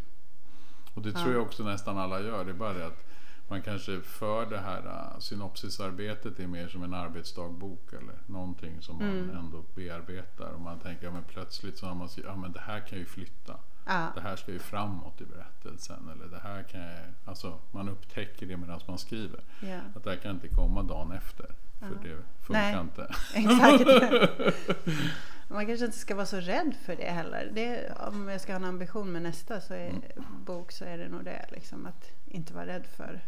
Och 0.93 1.01
det 1.03 1.09
Ja. 1.09 1.19
tror 1.23 1.33
jag 1.33 1.41
också 1.43 1.63
nästan 1.63 1.97
alla 1.97 2.21
gör. 2.21 2.45
Det 2.45 2.51
är 2.51 2.55
bara 2.55 2.73
det 2.73 2.85
att 2.87 3.03
man 3.49 3.61
kanske 3.61 4.01
för 4.01 4.45
det 4.45 4.57
här 4.59 4.85
uh, 4.85 5.19
synopsisarbetet 5.19 6.39
är 6.39 6.47
mer 6.47 6.67
som 6.67 6.83
en 6.83 6.93
arbetsdagbok 6.93 7.93
eller 7.93 8.15
någonting 8.25 8.81
som 8.81 8.97
man 8.97 9.09
Mm. 9.09 9.37
ändå 9.37 9.63
bearbetar. 9.75 10.49
Och 10.51 10.61
man 10.61 10.79
tänker, 10.79 11.05
ja, 11.05 11.11
men 11.11 11.23
plötsligt 11.23 11.77
så 11.77 11.85
har 11.87 11.95
man 11.95 12.09
ja 12.23 12.35
men 12.35 12.51
det 12.51 12.59
här 12.59 12.79
kan 12.79 12.99
ju 12.99 13.05
flytta. 13.05 13.55
ja, 13.85 14.11
Det 14.15 14.21
här 14.21 14.35
ska 14.35 14.51
ju 14.51 14.59
framåt 14.59 15.21
i 15.21 15.25
berättelsen. 15.25 16.09
Eller 16.15 16.25
det 16.25 16.39
här 16.43 16.63
kan 16.63 16.81
jag, 16.81 16.99
alltså 17.25 17.59
man 17.71 17.89
upptäcker 17.89 18.45
det 18.45 18.57
medan 18.57 18.79
man 18.87 18.97
skriver. 18.97 19.39
ja, 19.61 19.79
Att 19.95 20.03
det 20.03 20.09
här 20.09 20.17
kan 20.17 20.31
inte 20.31 20.47
komma 20.47 20.83
dagen 20.83 21.11
efter. 21.11 21.45
För 21.79 21.85
Ja. 21.87 21.93
det 22.03 22.17
funkar 22.41 22.61
Nej. 22.71 22.79
inte. 22.81 23.07
exakt. 23.35 24.83
Man 25.49 25.65
kanske 25.67 25.85
inte 25.85 25.97
ska 25.97 26.15
vara 26.15 26.25
så 26.25 26.37
rädd 26.39 26.75
för 26.85 26.95
det 26.95 27.03
heller. 27.11 27.51
Det, 27.53 27.93
om 28.07 28.27
jag 28.27 28.41
ska 28.41 28.51
ha 28.51 28.55
en 28.59 28.65
ambition 28.65 29.11
med 29.11 29.21
nästa 29.21 29.61
så 29.61 29.73
är, 29.73 29.89
Mm. 29.89 30.01
bok 30.45 30.71
så 30.71 30.85
är 30.85 30.97
det 30.97 31.07
nog 31.09 31.23
det. 31.25 31.45
Liksom, 31.51 31.85
att 31.85 32.11
inte 32.25 32.53
vara 32.53 32.65
rädd 32.65 32.85
för. 32.85 33.21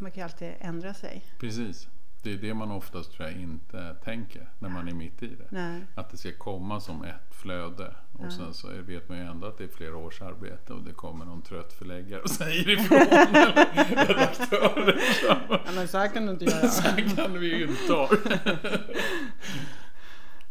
För 0.00 0.04
man 0.04 0.10
kan 0.12 0.20
ju 0.20 0.24
alltid 0.24 0.52
ändra 0.60 0.94
sig. 0.94 1.24
Precis. 1.38 1.88
Det 2.22 2.32
är 2.32 2.36
det 2.36 2.54
man 2.54 2.70
oftast 2.70 3.12
tror 3.12 3.28
jag 3.28 3.40
inte 3.40 3.96
tänker 4.04 4.48
när 4.58 4.68
man 4.68 4.88
är 4.88 4.94
mitt 4.94 5.22
i 5.22 5.26
det. 5.26 5.46
Nej. 5.50 5.80
Att 5.94 6.10
det 6.10 6.16
ska 6.16 6.32
komma 6.32 6.80
som 6.80 7.02
ett 7.04 7.34
flöde. 7.34 7.94
Och 8.12 8.24
Ja. 8.26 8.30
sen 8.30 8.54
så 8.54 8.68
vet 8.86 9.08
man 9.08 9.18
ju 9.18 9.24
ändå 9.24 9.46
att 9.46 9.58
det 9.58 9.64
är 9.64 9.68
flera 9.68 9.96
års 9.96 10.22
arbete 10.22 10.72
och 10.72 10.82
det 10.82 10.92
kommer 10.92 11.24
någon 11.24 11.42
trött 11.42 11.72
förläggare 11.72 12.20
och 12.20 12.30
säger 12.30 12.68
ifrån. 12.70 12.98
eller 12.98 14.06
redaktörer. 14.06 15.00
Ja, 15.48 15.60
men 15.74 15.88
så 15.88 15.98
här 15.98 16.08
kan 16.08 16.26
du 16.26 16.32
inte 16.32 16.44
göra. 16.44 16.68
Så 16.68 16.82
här 16.82 17.16
kan 17.16 17.38
vi 17.38 17.56
ju 17.56 17.62
inte 17.68 17.92
ha 17.92 18.08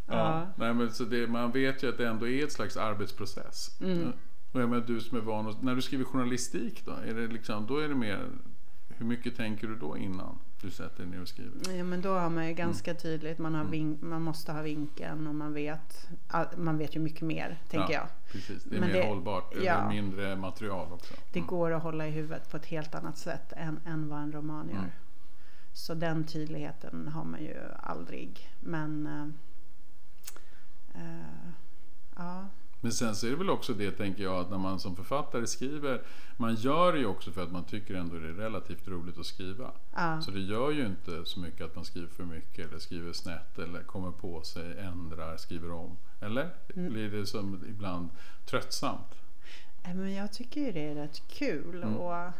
ja. 0.06 0.14
Ja. 0.16 0.46
Nej, 0.56 0.74
men 0.74 0.92
så 0.92 1.04
det, 1.04 1.26
Man 1.26 1.52
vet 1.52 1.82
ju 1.82 1.88
att 1.88 1.98
det 1.98 2.08
ändå 2.08 2.28
är 2.28 2.44
ett 2.44 2.52
slags 2.52 2.76
arbetsprocess. 2.76 3.80
Mm. 3.80 4.12
Och 4.52 4.60
jag 4.60 4.68
menar, 4.68 4.84
du 4.86 5.00
som 5.00 5.16
är 5.18 5.22
van 5.22 5.46
att, 5.48 5.62
När 5.62 5.74
du 5.74 5.82
skriver 5.82 6.04
journalistik 6.04 6.84
då? 6.84 6.92
Är 6.92 7.14
det 7.14 7.26
liksom, 7.26 7.66
då 7.66 7.78
är 7.78 7.88
det 7.88 7.94
mer... 7.94 8.28
Hur 9.00 9.06
mycket 9.06 9.36
tänker 9.36 9.66
du 9.68 9.76
då 9.76 9.96
innan 9.96 10.38
du 10.60 10.70
sätter 10.70 10.96
dig 11.02 11.06
ner 11.06 11.20
och 11.20 11.28
skriver? 11.28 11.72
Ja, 11.76 11.84
men 11.84 12.00
då 12.00 12.12
har 12.18 12.30
man 12.30 12.48
ju 12.48 12.54
ganska 12.54 12.94
tydligt, 12.94 13.38
man, 13.38 13.54
har 13.54 13.60
Mm. 13.60 13.70
vink, 13.70 14.02
man 14.02 14.22
måste 14.22 14.52
ha 14.52 14.62
vinkeln 14.62 15.26
och 15.26 15.34
man 15.34 15.52
vet, 15.52 16.08
man 16.56 16.78
vet 16.78 16.96
ju 16.96 17.00
mycket 17.00 17.22
mer, 17.22 17.58
tänker 17.68 17.92
Ja. 17.92 17.98
jag. 18.00 18.32
Precis, 18.32 18.64
det 18.64 18.76
är 18.76 18.80
Men 18.80 18.88
mer 18.88 18.96
det- 18.96 19.08
hållbart. 19.08 19.52
Det 19.54 19.64
ja. 19.64 19.72
är 19.74 19.88
mindre 19.88 20.36
material 20.36 20.92
också. 20.92 21.14
Det 21.32 21.38
Mm. 21.38 21.46
går 21.48 21.70
att 21.70 21.82
hålla 21.82 22.06
i 22.06 22.10
huvudet 22.10 22.50
på 22.50 22.56
ett 22.56 22.66
helt 22.66 22.94
annat 22.94 23.18
sätt 23.18 23.52
än, 23.56 23.80
än 23.86 24.08
vad 24.08 24.20
en 24.20 24.32
roman 24.32 24.68
gör. 24.68 24.78
Mm. 24.78 24.90
Så 25.72 25.94
den 25.94 26.24
tydligheten 26.24 27.08
har 27.08 27.24
man 27.24 27.40
ju 27.42 27.56
aldrig. 27.82 28.48
Men 28.60 29.06
eh, 29.06 29.26
eh, 31.02 31.50
ja, 32.16 32.46
Men 32.80 32.92
sen 32.92 33.14
så 33.16 33.26
är 33.26 33.30
det 33.30 33.36
väl 33.36 33.50
också 33.50 33.74
det, 33.74 33.90
tänker 33.90 34.22
jag, 34.22 34.34
att 34.40 34.50
när 34.50 34.58
man 34.58 34.80
som 34.80 34.96
författare 34.96 35.46
skriver, 35.46 36.02
man 36.36 36.54
gör 36.54 36.92
det 36.92 36.98
ju 36.98 37.06
också 37.06 37.32
för 37.32 37.42
att 37.42 37.52
man 37.52 37.64
tycker 37.64 37.94
ändå 37.94 38.18
det 38.18 38.28
är 38.28 38.32
relativt 38.32 38.88
roligt 38.88 39.18
att 39.18 39.26
skriva. 39.26 39.70
ja, 39.94 40.20
Så 40.22 40.30
det 40.30 40.40
gör 40.40 40.70
ju 40.70 40.86
inte 40.86 41.24
så 41.24 41.40
mycket 41.40 41.60
att 41.66 41.76
man 41.76 41.84
skriver 41.84 42.08
för 42.08 42.24
mycket 42.24 42.68
eller 42.68 42.78
skriver 42.78 43.12
snett 43.12 43.58
eller 43.58 43.82
kommer 43.82 44.10
på 44.10 44.42
sig, 44.42 44.78
ändrar, 44.78 45.36
skriver 45.36 45.72
om. 45.72 45.96
Eller? 46.20 46.50
Mm. 46.76 46.92
Blir 46.92 47.10
det 47.10 47.26
som 47.26 47.64
ibland 47.68 48.08
tröttsamt? 48.46 49.14
Men 49.84 50.12
jag 50.14 50.32
tycker 50.32 50.60
ju 50.60 50.72
det 50.72 50.80
är 50.88 50.94
rätt 50.94 51.22
kul 51.28 51.82
Mm. 51.82 52.00
att 52.00 52.34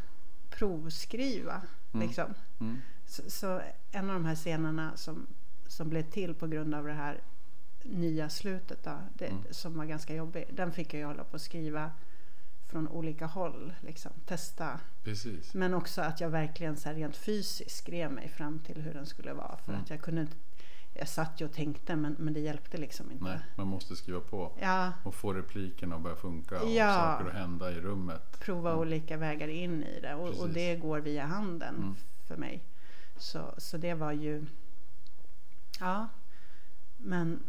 provskriva. 0.50 1.62
Mm. 1.92 2.06
Liksom. 2.06 2.34
Mm. 2.60 2.78
Så, 3.06 3.22
så 3.30 3.60
en 3.92 4.10
av 4.10 4.14
de 4.14 4.24
här 4.24 4.34
scenerna 4.34 4.96
som, 4.96 5.26
som 5.66 5.88
blev 5.88 6.02
till 6.02 6.34
på 6.34 6.46
grund 6.46 6.74
av 6.74 6.86
det 6.86 6.92
här 6.92 7.20
nya 7.84 8.28
slutet 8.28 8.82
då, 8.84 8.98
det, 9.14 9.26
Mm. 9.26 9.42
som 9.50 9.78
var 9.78 9.84
ganska 9.84 10.14
jobbig. 10.14 10.44
Den 10.52 10.72
fick 10.72 10.94
jag 10.94 10.98
ju 11.00 11.06
hålla 11.06 11.24
på 11.24 11.36
att 11.36 11.42
skriva 11.42 11.90
från 12.66 12.88
olika 12.88 13.26
håll. 13.26 13.74
Liksom, 13.80 14.12
testa. 14.26 14.80
Precis. 15.04 15.54
Men 15.54 15.74
också 15.74 16.02
att 16.02 16.20
jag 16.20 16.30
verkligen 16.30 16.76
så 16.76 16.88
här 16.88 16.96
rent 16.96 17.16
fysiskt 17.16 17.76
skrev 17.76 18.12
mig 18.12 18.28
fram 18.28 18.58
till 18.58 18.80
hur 18.82 18.94
den 18.94 19.06
skulle 19.06 19.32
vara. 19.32 19.56
För 19.56 19.72
Mm. 19.72 19.82
att 19.82 19.90
jag 19.90 20.00
kunde 20.00 20.20
inte, 20.20 20.36
jag 20.94 21.08
satt 21.08 21.40
ju 21.40 21.44
och 21.44 21.52
tänkte 21.52 21.96
men, 21.96 22.16
men 22.18 22.32
det 22.34 22.40
hjälpte 22.40 22.78
liksom 22.78 23.10
inte. 23.12 23.24
Nej, 23.24 23.38
man 23.56 23.66
måste 23.66 23.96
skriva 23.96 24.20
på 24.20 24.52
Ja, 24.60 24.92
och 25.04 25.14
få 25.14 25.32
replikerna 25.34 25.96
att 25.96 26.02
börja 26.02 26.16
funka 26.16 26.62
och 26.62 26.70
Ja. 26.70 26.94
saker 26.94 27.30
att 27.30 27.36
hända 27.36 27.70
i 27.72 27.80
rummet. 27.80 28.40
prova 28.40 28.70
Mm. 28.70 28.80
olika 28.80 29.16
vägar 29.16 29.48
in 29.48 29.82
i 29.82 30.00
det 30.00 30.14
och, 30.14 30.28
och 30.40 30.48
det 30.50 30.76
går 30.76 31.00
via 31.00 31.26
handen 31.26 31.74
Mm. 31.76 31.94
för 32.28 32.36
mig. 32.36 32.62
Så, 33.16 33.54
så 33.58 33.76
det 33.76 33.94
var 33.94 34.12
ju, 34.12 34.46
ja, 35.80 36.08
men 36.98 37.42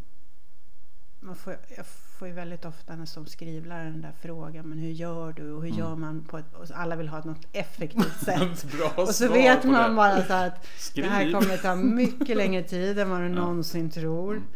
man 1.24 1.36
får, 1.36 1.58
jag 1.78 1.86
får 1.86 2.28
ju 2.28 2.34
väldigt 2.34 2.66
ofta 2.66 3.06
som 3.06 3.26
skrivlärare 3.26 3.90
den 3.90 4.02
där 4.02 4.14
frågan, 4.22 4.66
men 4.70 4.78
hur 4.80 4.92
gör 4.92 5.34
du 5.34 5.52
och 5.52 5.62
hur 5.62 5.68
Mm. 5.70 5.80
gör 5.80 5.96
man 5.96 6.24
på 6.24 6.38
ett, 6.38 6.54
och 6.54 6.66
alla 6.74 6.96
vill 6.96 7.08
ha 7.10 7.24
något 7.24 7.48
effektivt 7.52 8.20
sätt. 8.26 8.66
Och 8.96 9.10
så 9.10 9.28
vet 9.34 9.64
man 9.64 9.90
det. 9.90 9.96
bara 9.96 10.16
så 10.26 10.34
att 10.34 10.68
det 10.96 11.02
här 11.04 11.22
Skriv. 11.22 11.32
kommer 11.34 11.58
ta 11.58 11.76
mycket 11.76 12.38
längre 12.38 12.64
tid 12.64 13.00
än 13.00 13.10
vad 13.10 13.20
du 13.22 13.28
Ja. 13.28 13.34
någonsin 13.34 13.90
tror. 13.90 14.34
Mm. 14.34 14.48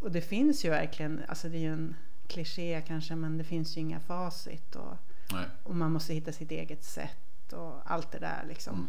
Och 0.00 0.10
det 0.12 0.20
finns 0.20 0.64
ju 0.64 0.70
verkligen, 0.70 1.22
alltså 1.28 1.48
det 1.48 1.56
är 1.56 1.60
ju 1.60 1.72
en 1.72 1.96
kliché 2.26 2.82
kanske, 2.86 3.14
men 3.14 3.38
det 3.38 3.44
finns 3.44 3.76
ju 3.76 3.80
inga 3.80 4.00
facit. 4.00 4.76
Och, 4.76 4.96
och 5.62 5.76
man 5.76 5.92
måste 5.92 6.14
hitta 6.14 6.32
sitt 6.32 6.50
eget 6.50 6.84
sätt 6.84 7.52
och 7.52 7.82
allt 7.84 8.12
det 8.12 8.18
där 8.18 8.44
liksom. 8.48 8.74
Mm. 8.74 8.88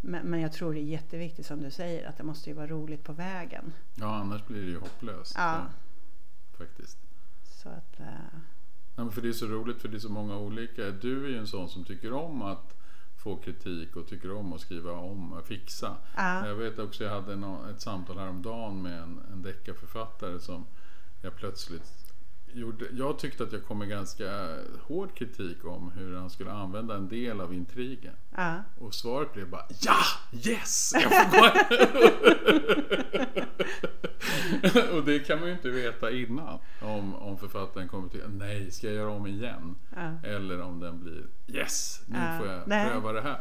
Men, 0.00 0.26
men 0.30 0.40
jag 0.40 0.52
tror 0.52 0.74
det 0.74 0.80
är 0.80 0.82
jätteviktigt 0.82 1.46
som 1.46 1.62
du 1.62 1.70
säger 1.70 2.08
att 2.08 2.16
det 2.16 2.24
måste 2.24 2.50
ju 2.50 2.56
vara 2.56 2.66
roligt 2.66 3.04
på 3.04 3.12
vägen. 3.12 3.72
Ja, 3.94 4.14
annars 4.14 4.46
blir 4.46 4.62
det 4.62 4.68
ju 4.68 4.78
hopplöst. 4.78 5.34
Ja. 5.36 5.62
Faktiskt. 6.58 6.98
Så 7.62 7.68
att, 7.68 8.00
eh, 8.00 8.38
Ja, 8.96 9.10
för 9.10 9.22
det 9.22 9.28
är 9.28 9.32
så 9.32 9.46
roligt 9.46 9.80
för 9.82 9.88
det 9.88 9.96
är 9.96 10.00
så 10.00 10.08
många 10.08 10.36
olika. 10.38 10.90
Du 10.90 11.24
är 11.24 11.28
ju 11.28 11.38
en 11.38 11.46
sån 11.46 11.68
som 11.68 11.84
tycker 11.84 12.12
om 12.12 12.42
att 12.42 12.74
få 13.16 13.36
kritik 13.36 13.96
och 13.96 14.06
tycker 14.08 14.32
om 14.32 14.52
att 14.52 14.60
skriva 14.60 14.92
om 14.92 15.32
och 15.32 15.46
fixa. 15.46 15.96
ja, 16.16 16.46
Jag 16.46 16.54
vet 16.54 16.78
också, 16.78 17.04
jag 17.04 17.10
hade 17.10 17.46
ett 17.70 17.80
samtal 17.80 18.18
häromdagen 18.18 18.82
med 18.82 19.02
en, 19.02 19.20
en 19.32 19.42
deckarförfattare 19.42 20.40
som 20.40 20.66
jag 21.22 21.36
plötsligt 21.36 22.03
gjorde. 22.54 22.84
Jag 22.92 23.18
tyckte 23.18 23.42
att 23.42 23.52
jag 23.52 23.64
kom 23.64 23.78
med 23.78 23.88
ganska 23.88 24.56
hård 24.82 25.14
kritik 25.14 25.64
om 25.64 25.90
hur 25.96 26.16
han 26.16 26.30
skulle 26.30 26.52
använda 26.52 26.96
en 26.96 27.08
del 27.08 27.40
av 27.40 27.54
intrigen. 27.54 28.14
ja, 28.36 28.62
Och 28.78 28.94
svaret 28.94 29.32
blev 29.32 29.48
bara 29.50 29.64
Ja! 29.82 29.96
Yes! 30.50 30.92
Jag 30.94 31.02
får 31.02 31.30
gå 31.30 31.44
Och 34.96 35.04
det 35.04 35.18
kan 35.18 35.38
man 35.40 35.48
ju 35.48 35.54
inte 35.54 35.70
veta 35.70 36.10
innan. 36.10 36.58
Om, 36.82 37.14
om 37.14 37.38
författaren 37.38 37.88
kommer 37.88 38.08
till 38.08 38.22
Nej, 38.28 38.70
ska 38.70 38.86
jag 38.86 38.96
göra 38.96 39.10
om 39.10 39.26
igen? 39.26 39.74
ja. 39.96 40.28
Eller 40.28 40.60
om 40.62 40.80
den 40.80 41.00
blir 41.00 41.22
Yes! 41.46 42.00
Nu 42.06 42.18
Ja, 42.18 42.38
får 42.38 42.46
jag 42.48 42.68
nej. 42.68 42.90
pröva 42.90 43.12
det 43.12 43.20
här. 43.22 43.40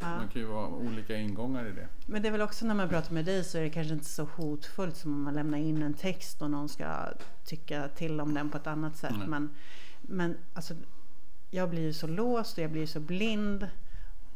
Ja. 0.00 0.06
Man 0.16 0.28
kan 0.28 0.42
ju 0.42 0.46
vara 0.48 0.66
olika 0.68 1.16
ingångar 1.16 1.66
i 1.66 1.72
det. 1.72 1.88
Men 2.06 2.22
det 2.22 2.28
är 2.28 2.32
väl 2.32 2.42
också 2.42 2.66
när 2.66 2.74
man 2.74 2.88
pratar 2.88 3.12
med 3.14 3.24
dig 3.24 3.44
så 3.44 3.58
är 3.58 3.62
det 3.62 3.70
kanske 3.70 3.94
inte 3.94 4.04
så 4.08 4.24
hotfullt 4.36 4.96
som 4.96 5.12
om 5.14 5.22
man 5.22 5.34
lämnar 5.34 5.58
in 5.58 5.82
en 5.82 5.94
text 5.94 6.42
och 6.42 6.50
någon 6.50 6.68
ska 6.68 6.86
tycka 7.44 7.88
till 7.88 8.20
om 8.20 8.34
den 8.34 8.50
på 8.50 8.56
ett 8.56 8.66
annat 8.66 8.96
sätt. 8.96 9.14
Nej. 9.18 9.28
Men, 9.28 9.50
men 10.02 10.36
alltså, 10.54 10.74
jag 11.50 11.70
blir 11.70 11.82
ju 11.82 11.92
så 11.92 12.06
låst 12.06 12.58
och 12.58 12.64
jag 12.64 12.70
blir 12.70 12.86
så 12.86 13.00
blind. 13.00 13.68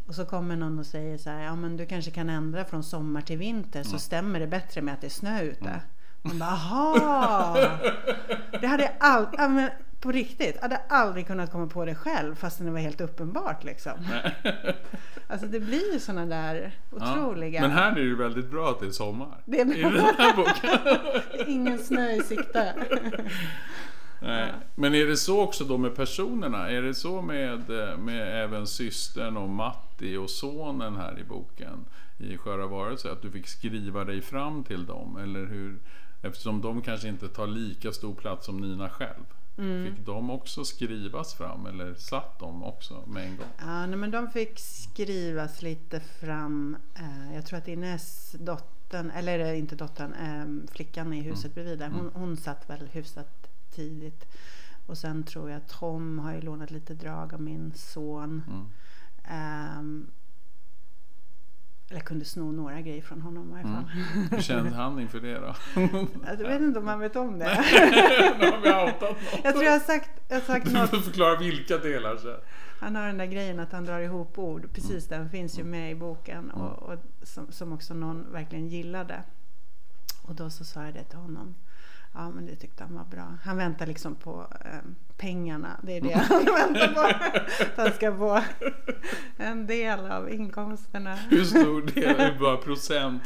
Och 0.07 0.14
så 0.14 0.25
kommer 0.25 0.57
någon 0.57 0.79
och 0.79 0.87
säger 0.87 1.18
så 1.18 1.31
här, 1.31 1.42
ja 1.42 1.57
men 1.57 1.77
du 1.77 1.87
kanske 1.87 2.11
kan 2.11 2.31
ändra 2.31 2.64
från 2.64 2.83
sommar 2.83 3.21
till 3.21 3.38
vinter 3.38 3.83
så 3.83 3.94
Ja. 3.94 3.99
stämmer 3.99 4.40
det 4.40 4.47
bättre 4.47 4.83
med 4.83 4.94
att 4.94 5.01
det 5.01 5.07
är 5.07 5.11
snö 5.11 5.42
ute. 5.42 5.61
Mm. 5.68 5.81
Man 6.23 6.38
bara, 6.38 6.51
aha! 6.51 7.57
Det 8.61 8.66
hade 8.66 8.83
jag 8.83 8.92
aldrig, 9.01 9.71
på 10.01 10.13
riktigt, 10.13 10.55
jag 10.55 10.63
hade 10.63 10.81
aldrig 10.89 11.27
kunnat 11.27 11.53
komma 11.53 11.67
på 11.67 11.85
det 11.85 11.95
själv 11.95 12.35
fastän 12.35 12.67
det 12.67 12.73
var 12.73 12.79
helt 12.79 13.01
uppenbart 13.01 13.65
liksom. 13.65 13.93
Alltså 15.27 15.47
det 15.47 15.61
blir 15.61 15.93
ju 15.93 16.01
sådana 16.01 16.27
där 16.27 16.73
otroliga... 16.91 17.61
Men 17.61 17.71
här 17.71 17.91
är 17.91 17.95
det 17.95 18.01
ju 18.01 18.17
väldigt 18.17 18.51
bra 18.51 18.71
att 18.71 18.81
det 18.81 18.87
är 18.87 18.91
sommar. 18.91 19.43
Det 19.45 19.61
är 19.61 19.77
I 19.77 19.83
den 19.83 19.93
här 19.93 20.37
boken. 20.37 21.49
Ingen 21.49 21.79
snö 21.79 22.11
i 22.11 22.21
sikte. 22.21 22.75
Nej. 24.21 24.53
Men 24.75 24.95
är 24.95 25.07
det 25.07 25.17
så 25.17 25.41
också 25.41 25.65
då 25.65 25.79
med 25.79 25.97
personerna? 25.97 26.71
Är 26.71 26.83
det 26.83 26.95
så 26.95 27.23
med, 27.23 27.69
med 27.99 28.45
även 28.45 28.67
systern 28.67 29.37
och 29.37 29.49
Matti 29.49 30.17
och 30.17 30.31
sonen 30.31 30.97
här 30.97 31.19
i 31.19 31.25
boken 31.25 31.85
i 32.19 32.37
Sköra 32.37 32.67
varelser? 32.67 33.11
Att 33.11 33.23
du 33.23 33.31
fick 33.31 33.49
skriva 33.49 34.05
dig 34.05 34.23
fram 34.23 34.65
till 34.65 34.87
dem? 34.87 35.17
Eller 35.17 35.47
hur? 35.47 35.79
Eftersom 36.23 36.61
de 36.61 36.83
kanske 36.83 37.09
inte 37.09 37.29
tar 37.29 37.47
lika 37.47 37.93
stor 37.93 38.15
plats 38.15 38.47
som 38.47 38.57
Nina 38.57 38.91
själv. 38.91 39.25
Mm. 39.59 39.94
Fick 39.94 40.07
de 40.07 40.31
också 40.31 40.64
skrivas 40.64 41.35
fram 41.35 41.66
eller 41.66 41.94
satt 41.94 42.38
de 42.38 42.62
också 42.62 43.05
med 43.07 43.27
en 43.27 43.37
gång? 43.37 43.47
Ja, 43.59 43.87
nej, 43.87 43.97
men 43.97 44.11
de 44.11 44.31
fick 44.31 44.59
skrivas 44.59 45.62
lite 45.62 46.01
fram. 46.01 46.77
Eh, 46.94 47.35
jag 47.35 47.47
tror 47.47 47.59
att 47.59 47.68
Ines, 47.68 48.37
dottern, 48.38 49.11
eller 49.11 49.38
det 49.38 49.59
inte 49.59 49.77
dottern, 49.77 50.12
eh, 50.12 50.71
flickan 50.73 51.12
i 51.12 51.21
huset 51.21 51.55
bredvid 51.55 51.79
där, 51.79 51.88
hon, 51.88 52.11
hon 52.14 52.37
satt 52.37 52.71
väl 52.71 52.88
hyfsat 52.92 53.49
tidigt. 53.75 54.27
Och 54.87 54.99
sen 54.99 55.23
tror 55.23 55.51
jag 55.51 55.57
att 55.57 55.68
Tom 55.68 56.18
har 56.18 56.33
ju 56.33 56.40
lånat 56.40 56.71
lite 56.71 56.94
drag 56.94 57.35
av 57.35 57.40
min 57.40 57.73
son. 57.75 58.42
Mm. 58.49 58.66
Ehm, 59.25 60.11
eller 61.90 62.01
kunde 62.01 62.24
sno 62.24 62.53
några 62.53 62.81
grejer 62.81 63.03
från 63.03 63.20
honom 63.20 63.48
i 63.48 63.53
varje 63.53 63.64
fall. 63.64 63.85
Hur 64.31 64.40
kände 64.42 64.70
han 64.70 65.01
inför 65.01 65.20
det 65.20 65.35
då? 65.38 65.55
Jag 66.27 66.37
vet 66.37 66.61
inte 66.61 66.79
om 66.79 66.87
han 66.88 67.01
vet 67.01 67.16
om 67.16 67.38
det. 67.38 67.44
nu 68.38 68.46
har 68.51 68.61
vi 68.62 68.68
outat 68.90 69.01
något. 69.01 69.40
Jag 69.44 69.53
tror 69.53 69.64
jag 69.64 69.72
har 69.72 69.79
sagt, 69.81 70.11
jag 70.29 70.37
har 70.37 70.40
sagt 70.40 70.66
Du 70.66 70.72
något 70.72 70.90
får 70.90 70.96
förklara 70.96 71.38
vilka 71.38 71.79
delar 71.79 72.16
sen. 72.16 72.37
Han 72.81 72.96
har 72.96 73.07
den 73.07 73.18
där 73.18 73.27
grejen 73.27 73.61
att 73.61 73.72
han 73.72 73.85
drar 73.85 74.01
ihop 74.01 74.38
ord. 74.38 74.68
Precis 74.72 75.11
Mm. 75.11 75.20
den 75.20 75.31
finns 75.31 75.59
ju 75.59 75.64
med 75.64 75.90
i 75.92 75.94
boken 75.94 76.51
och, 76.51 76.83
och 76.83 76.98
som, 77.22 77.53
som 77.53 77.72
också 77.72 77.94
någon 77.94 78.33
verkligen 78.33 78.68
gillade. 78.68 79.22
Och 80.22 80.35
då 80.35 80.51
så 80.51 80.64
sa 80.64 80.85
jag 80.85 80.94
det 80.94 81.05
till 81.05 81.18
honom. 81.18 81.55
Ja 82.14 82.31
men 82.31 82.47
det 82.47 82.57
tyckte 82.57 82.85
han 82.85 82.94
var 82.94 83.05
bra. 83.05 83.37
Han 83.42 83.57
väntar 83.57 83.87
liksom 83.87 84.14
på 84.14 84.47
eh, 84.64 84.81
pengarna. 85.16 85.81
Det 85.83 85.97
är 85.97 86.01
det 86.01 86.12
han 86.29 86.44
väntar 86.44 86.94
på. 86.94 87.01
Att 87.64 87.77
han 87.77 87.92
ska 87.92 88.16
få 88.16 88.42
en 89.37 89.66
del 89.66 90.01
av 90.01 90.31
inkomsterna. 90.31 91.14
Hur 91.14 91.44
stor 91.44 91.83
del, 91.83 92.16
hur 92.21 92.38
bara 92.38 92.57
procent 92.57 93.23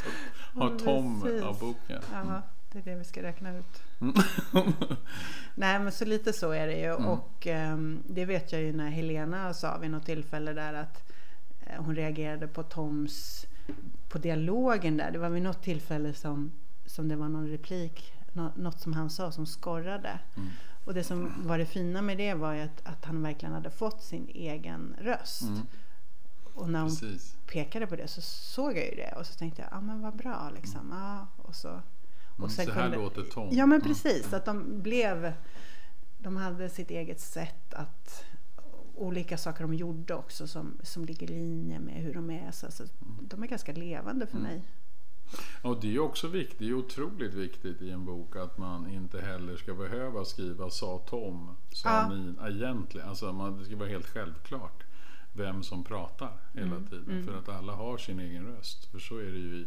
har 0.54 0.78
Tom 0.78 1.22
precis. 1.22 1.42
av 1.42 1.58
boken? 1.58 2.02
Ja, 2.12 2.42
det 2.72 2.78
är 2.78 2.82
det 2.82 2.94
vi 2.94 3.04
ska 3.04 3.22
räkna 3.22 3.56
ut. 3.58 3.82
Mm. 4.00 4.14
Nej 5.54 5.78
men 5.78 5.92
så 5.92 6.04
lite 6.04 6.32
så 6.32 6.50
är 6.50 6.66
det 6.66 6.78
ju 6.78 6.92
Mm. 6.92 7.06
och 7.08 7.46
ehm, 7.46 8.02
det 8.06 8.24
vet 8.24 8.52
jag 8.52 8.60
ju 8.62 8.72
när 8.72 8.90
Helena 8.90 9.54
sa 9.54 9.78
vid 9.78 9.90
något 9.90 10.06
tillfälle 10.06 10.52
där 10.52 10.74
att 10.74 11.10
eh, 11.66 11.82
hon 11.82 11.96
reagerade 11.96 12.46
på 12.48 12.62
Toms 12.62 13.46
på 14.08 14.18
dialogen 14.18 14.96
där. 14.96 15.10
Det 15.10 15.18
var 15.18 15.28
vid 15.28 15.42
något 15.42 15.62
tillfälle 15.62 16.12
som, 16.14 16.52
som 16.86 17.08
det 17.08 17.16
var 17.16 17.28
någon 17.28 17.48
replik, 17.48 18.12
något 18.34 18.80
som 18.80 18.92
han 18.92 19.10
sa 19.10 19.32
som 19.32 19.46
skorrade. 19.46 20.18
Mm. 20.36 20.48
Och 20.84 20.94
det 20.94 21.04
som 21.04 21.32
var 21.46 21.58
det 21.58 21.66
fina 21.66 22.02
med 22.02 22.18
det 22.18 22.34
var 22.34 22.52
ju 22.52 22.60
att, 22.60 22.80
att 22.84 23.04
han 23.04 23.22
verkligen 23.22 23.54
hade 23.54 23.70
fått 23.70 24.02
sin 24.02 24.28
egen 24.34 24.96
röst. 25.00 25.42
Mm. 25.42 25.60
Och 26.54 26.70
när 26.70 26.80
hon 26.80 26.88
Precis. 26.90 27.36
pekade 27.46 27.86
på 27.86 27.96
det 27.96 28.08
så 28.08 28.20
såg 28.20 28.76
jag 28.76 28.84
ju 28.90 28.94
det 28.96 29.12
och 29.18 29.26
så 29.26 29.34
tänkte 29.34 29.62
jag, 29.62 29.68
ja 29.72 29.76
ah, 29.76 29.80
men 29.80 30.00
vad 30.00 30.16
bra 30.16 30.50
liksom. 30.54 30.88
Ja, 30.90 31.26
och 31.36 31.54
så, 31.54 31.68
Mm, 32.38 32.50
sen 32.50 32.66
så 32.66 32.72
här 32.72 32.82
kunde- 32.82 32.96
låter 32.96 33.22
Tom. 33.22 33.48
Ja 33.52 33.66
men 33.66 33.80
Mm. 33.80 33.88
precis, 33.88 34.32
att 34.32 34.44
de 34.44 34.82
blev 34.82 35.32
De 36.18 36.36
hade 36.36 36.68
sitt 36.68 36.90
eget 36.90 37.20
sätt 37.20 37.74
att 37.74 38.24
Olika 38.94 39.38
saker 39.38 39.62
de 39.64 39.74
gjorde 39.74 40.14
också 40.14 40.46
som, 40.46 40.78
som 40.82 41.04
ligger 41.04 41.30
i 41.30 41.34
linje 41.34 41.78
med 41.78 41.94
hur 41.94 42.14
de 42.14 42.30
är. 42.30 42.50
Så, 42.50 42.70
så 42.72 42.84
de 43.20 43.42
är 43.42 43.46
ganska 43.46 43.72
levande 43.72 44.26
för 44.26 44.36
Mm. 44.38 44.48
mig. 44.50 44.62
Och 45.62 45.80
det 45.80 45.94
är 45.94 45.98
också 45.98 46.28
viktigt, 46.28 46.58
det 46.58 46.68
är 46.68 46.74
otroligt 46.74 47.34
viktigt 47.34 47.82
i 47.82 47.90
en 47.90 48.04
bok 48.04 48.36
att 48.36 48.58
man 48.58 48.90
inte 48.90 49.20
heller 49.20 49.56
ska 49.56 49.74
behöva 49.74 50.24
skriva 50.24 50.70
sa 50.70 50.98
Tom, 51.08 51.56
sa 51.70 51.88
Ja. 51.88 52.08
Nina 52.08 52.48
egentligen. 52.48 53.08
Alltså 53.08 53.32
man, 53.32 53.58
det 53.58 53.64
ska 53.64 53.76
vara 53.76 53.88
helt 53.88 54.06
självklart 54.06 54.82
vem 55.32 55.62
som 55.62 55.84
pratar 55.84 56.32
hela 56.54 56.66
Mm, 56.76 56.86
tiden. 56.86 57.10
mm. 57.10 57.26
För 57.26 57.38
att 57.38 57.48
alla 57.48 57.72
har 57.72 57.98
sin 57.98 58.18
egen 58.20 58.46
röst. 58.46 58.84
För 58.90 58.98
så 58.98 59.18
är 59.18 59.24
det 59.32 59.38
ju 59.38 59.56
i 59.56 59.66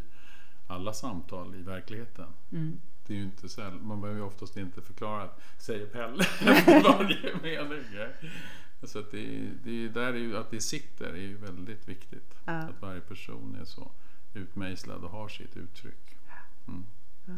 alla 0.66 0.92
samtal 0.92 1.54
i 1.54 1.62
verkligheten. 1.62 2.26
Mm. 2.52 2.80
Det 3.06 3.12
är 3.14 3.18
ju 3.18 3.24
inte 3.24 3.48
så, 3.48 3.60
man 3.82 4.00
behöver 4.00 4.20
ju 4.20 4.26
oftast 4.26 4.56
inte 4.56 4.80
förklara, 4.82 5.28
säger 5.58 5.86
Pelle 5.86 6.24
varje 6.82 7.36
mening. 7.42 7.84
Så 8.82 8.98
att 8.98 9.10
det, 9.10 9.50
det 9.64 9.84
är 9.84 9.88
där 9.88 10.12
är 10.12 10.16
ju, 10.18 10.36
att 10.36 10.50
det 10.50 10.60
sitter 10.60 11.06
är 11.10 11.16
ju 11.16 11.36
väldigt 11.36 11.88
viktigt. 11.88 12.34
Ja. 12.44 12.52
Att 12.52 12.82
varje 12.82 13.00
person 13.00 13.56
är 13.60 13.64
så 13.64 13.90
utmejslad 14.36 15.04
och 15.04 15.10
har 15.10 15.28
sitt 15.28 15.56
uttryck. 15.56 16.16
Mm. 16.68 16.84
Ja. 17.24 17.32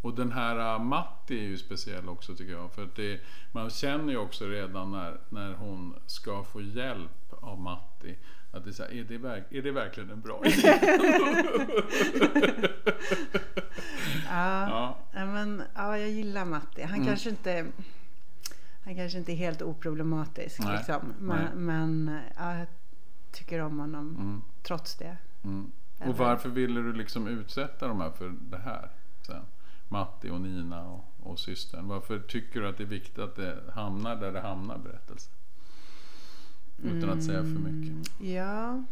Och 0.00 0.14
den 0.14 0.32
här 0.32 0.74
uh, 0.74 0.82
Matti 0.84 1.38
är 1.38 1.42
ju 1.42 1.58
speciell 1.58 2.08
också 2.08 2.36
tycker 2.36 2.52
jag. 2.52 2.72
För 2.72 2.88
det, 2.96 3.20
man 3.52 3.70
känner 3.70 4.12
ju 4.12 4.18
också 4.18 4.46
redan 4.46 4.90
när, 4.92 5.20
när 5.28 5.54
hon 5.54 5.94
ska 6.06 6.44
få 6.44 6.60
hjälp 6.60 7.32
av 7.40 7.60
Matti. 7.60 8.16
Att 8.50 8.64
det 8.64 8.70
är, 8.70 8.72
så 8.72 8.82
här, 8.82 8.90
är, 8.92 9.04
det 9.04 9.18
verk, 9.18 9.44
är 9.50 9.62
det 9.62 9.70
verkligen 9.70 10.10
en 10.10 10.20
bra 10.20 10.42
idé? 10.44 10.78
Ja, 14.30 14.96
ja. 15.12 15.26
men, 15.26 15.62
ja, 15.74 15.98
jag 15.98 16.10
gillar 16.10 16.44
Matti. 16.44 16.82
Han 16.82 16.94
Mm. 16.94 17.06
kanske 17.06 17.30
inte 17.30 17.66
han 18.84 18.96
kanske 18.96 19.18
inte 19.18 19.32
är 19.32 19.36
helt 19.36 19.62
oproblematisk. 19.62 20.58
Nej, 20.60 20.76
Liksom. 20.76 21.14
nej. 21.20 21.46
Men, 21.54 21.64
men 22.06 22.20
ja, 22.36 22.58
jag 22.58 22.66
tycker 23.32 23.60
om 23.60 23.78
honom 23.78 24.16
Mm, 24.16 24.42
trots 24.62 24.96
det. 24.96 25.16
mm. 25.44 25.72
Och 25.98 26.16
varför 26.16 26.48
ville 26.48 26.80
du 26.80 26.92
liksom 26.92 27.26
utsätta 27.28 27.88
de 27.88 28.00
här 28.00 28.10
för 28.10 28.28
det 28.40 28.58
här? 28.58 28.90
Sen? 29.26 29.42
Matti 29.88 30.30
och 30.30 30.40
Nina 30.40 30.88
och, 30.88 31.04
och 31.22 31.38
systern. 31.38 31.88
Varför 31.88 32.20
tycker 32.20 32.60
du 32.60 32.68
att 32.68 32.76
det 32.76 32.82
är 32.82 32.86
viktigt 32.86 33.18
att 33.18 33.36
det 33.36 33.62
hamnar 33.74 34.16
där 34.16 34.32
det 34.32 34.40
hamnar 34.40 34.78
berättelsen? 34.78 35.32
Utan 36.82 37.10
att 37.10 37.24
säga 37.24 37.38
för 37.42 37.48
mycket. 37.48 38.18
Mm, 38.20 38.34
Ja. 38.34 38.84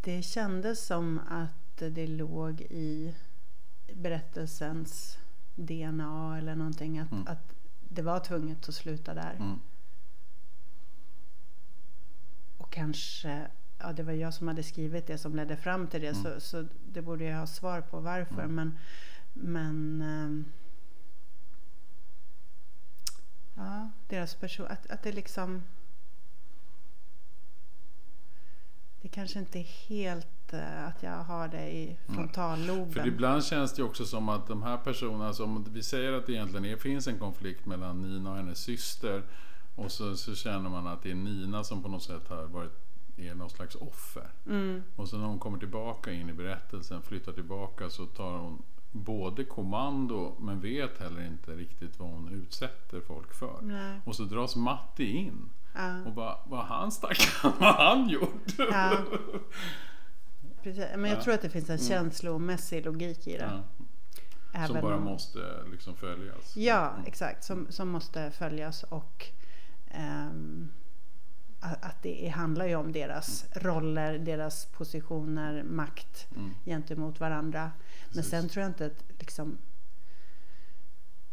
Det 0.00 0.22
kändes 0.22 0.86
som 0.86 1.20
att 1.28 1.76
det 1.94 2.06
låg 2.06 2.60
i 2.60 3.14
berättelsens 3.94 5.18
DNA 5.54 6.38
eller 6.38 6.54
någonting. 6.54 6.98
Att, 6.98 7.12
Mm. 7.12 7.26
att 7.28 7.52
det 7.88 8.02
var 8.02 8.20
tvunget 8.20 8.68
att 8.68 8.74
sluta 8.74 9.14
där. 9.14 9.34
Mm. 9.38 9.60
Och 12.58 12.72
kanske, 12.72 13.46
ja 13.78 13.92
det 13.92 14.02
var 14.02 14.12
jag 14.12 14.34
som 14.34 14.48
hade 14.48 14.62
skrivit 14.62 15.06
det 15.06 15.18
som 15.18 15.36
ledde 15.36 15.56
fram 15.56 15.86
till 15.86 16.00
det. 16.00 16.16
Mm. 16.16 16.22
Så, 16.22 16.40
så 16.40 16.66
det 16.92 17.02
borde 17.02 17.24
jag 17.24 17.38
ha 17.38 17.46
svar 17.46 17.80
på 17.80 18.00
varför. 18.00 18.42
Mm. 18.42 18.54
Men, 18.54 18.78
men 19.32 20.02
ehm, 20.02 20.44
ja, 23.54 23.90
deras 24.08 24.34
person, 24.34 24.66
att, 24.66 24.90
att 24.90 25.02
det 25.02 25.12
liksom 25.12 25.62
det 29.02 29.08
kanske 29.08 29.38
inte 29.38 29.58
är 29.58 29.88
helt 29.88 30.52
eh, 30.52 30.86
att 30.86 31.02
jag 31.02 31.24
har 31.24 31.48
det 31.48 31.70
i 31.70 31.96
frontalloben. 32.06 32.92
För 32.92 33.06
ibland 33.06 33.44
känns 33.44 33.72
det 33.72 33.82
också 33.82 34.04
som 34.04 34.28
att 34.28 34.46
de 34.46 34.62
här 34.62 34.76
personerna, 34.76 35.26
alltså 35.26 35.44
om 35.44 35.66
vi 35.70 35.82
säger 35.82 36.12
att 36.12 36.26
det 36.26 36.32
egentligen 36.32 36.64
är, 36.64 36.76
finns 36.76 37.06
en 37.06 37.18
konflikt 37.18 37.66
mellan 37.66 38.02
Nina 38.02 38.30
och 38.30 38.36
hennes 38.36 38.58
syster 38.58 39.22
och 39.74 39.92
så, 39.92 40.16
så 40.16 40.34
känner 40.34 40.70
man 40.70 40.86
att 40.86 41.02
det 41.02 41.10
är 41.10 41.14
Nina 41.14 41.64
som 41.64 41.82
på 41.82 41.88
något 41.88 42.02
sätt 42.02 42.28
har 42.28 42.42
varit 42.42 42.85
är 43.16 43.34
någon 43.34 43.50
slags 43.50 43.74
offer. 43.74 44.30
Mm, 44.46 44.82
Och 44.96 45.08
så 45.08 45.18
när 45.18 45.26
hon 45.26 45.38
kommer 45.38 45.58
tillbaka 45.58 46.12
in 46.12 46.28
i 46.28 46.32
berättelsen, 46.32 47.02
flyttar 47.02 47.32
tillbaka 47.32 47.90
så 47.90 48.06
tar 48.06 48.32
hon 48.38 48.62
både 48.92 49.44
kommando 49.44 50.36
men 50.40 50.60
vet 50.60 50.98
heller 50.98 51.26
inte 51.26 51.50
riktigt 51.50 51.98
vad 51.98 52.08
hon 52.08 52.28
utsätter 52.28 53.00
folk 53.00 53.34
för. 53.34 53.58
nej, 53.62 54.00
Och 54.04 54.16
så 54.16 54.22
dras 54.24 54.56
Matti 54.56 55.12
in. 55.16 55.50
ja. 55.74 56.04
Och 56.04 56.12
bara, 56.12 56.36
vad 56.44 56.64
han 56.64 56.92
stackarn, 56.92 57.52
vad 57.60 57.74
han 57.74 58.08
gjort? 58.08 58.52
Ja. 58.58 58.92
Precis. 60.62 60.84
Men 60.96 61.10
jag 61.10 61.18
Ja. 61.18 61.22
tror 61.22 61.34
att 61.34 61.42
det 61.42 61.50
finns 61.50 61.70
en 61.70 61.76
Mm. 61.76 61.88
känslomässig 61.88 62.84
logik 62.84 63.26
i 63.26 63.32
det. 63.36 63.62
Även 64.52 64.66
som 64.68 64.80
bara 64.80 64.98
måste 64.98 65.38
liksom 65.70 65.94
följas. 65.96 66.56
Ja, 66.56 66.90
Mm. 66.90 67.04
exakt. 67.06 67.44
Som, 67.44 67.66
som 67.70 67.88
måste 67.88 68.30
följas 68.30 68.82
och 68.82 69.26
ehm, 69.90 70.68
att 71.80 72.02
det 72.02 72.28
handlar 72.28 72.66
ju 72.66 72.74
om 72.76 72.92
deras 72.92 73.46
roller, 73.52 74.18
deras 74.18 74.66
positioner, 74.66 75.62
makt 75.62 76.26
Mm. 76.36 76.50
gentemot 76.64 77.20
varandra. 77.20 77.62
Men 78.04 78.12
Precis. 78.12 78.30
sen 78.30 78.48
tror 78.48 78.62
jag 78.62 78.70
inte 78.70 78.86
att 78.86 79.04
liksom 79.18 79.58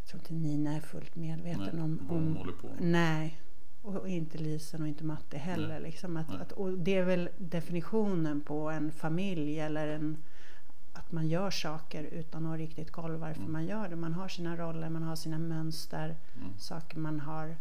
jag 0.02 0.08
tror 0.10 0.20
inte 0.20 0.34
Nina 0.48 0.74
är 0.76 0.80
fullt 0.82 1.16
medveten 1.16 1.70
Nej, 1.74 1.84
om, 1.84 2.00
vad 2.02 2.20
hon 2.20 2.38
håller 2.38 2.54
på. 2.54 2.70
Nej. 2.80 3.40
Och, 3.82 4.10
inte 4.10 4.38
Lisen 4.38 4.82
och 4.82 4.88
inte 4.88 5.04
Matte 5.04 5.38
heller. 5.38 5.68
Nej. 5.68 5.82
Liksom 5.82 6.18
att, 6.18 6.36
att, 6.36 6.52
och 6.52 6.72
det 6.78 6.96
är 6.96 7.04
väl 7.04 7.30
definitionen 7.38 8.42
på 8.42 8.70
en 8.70 8.92
familj 8.92 9.60
eller 9.60 9.88
en, 9.88 10.18
att 10.94 11.12
man 11.12 11.28
gör 11.28 11.50
saker 11.52 12.04
utan 12.04 12.46
att 12.46 12.58
riktigt 12.58 12.92
koll 12.92 13.16
varför 13.16 13.40
Mm. 13.40 13.52
man 13.52 13.66
gör 13.66 13.88
det. 13.90 13.96
Man 13.96 14.14
har 14.14 14.28
sina 14.28 14.58
roller, 14.58 14.90
man 14.90 15.04
har 15.04 15.16
sina 15.16 15.38
mönster, 15.40 16.16
Mm. 16.38 16.50
saker 16.58 16.98
man 17.00 17.20
har. 17.20 17.56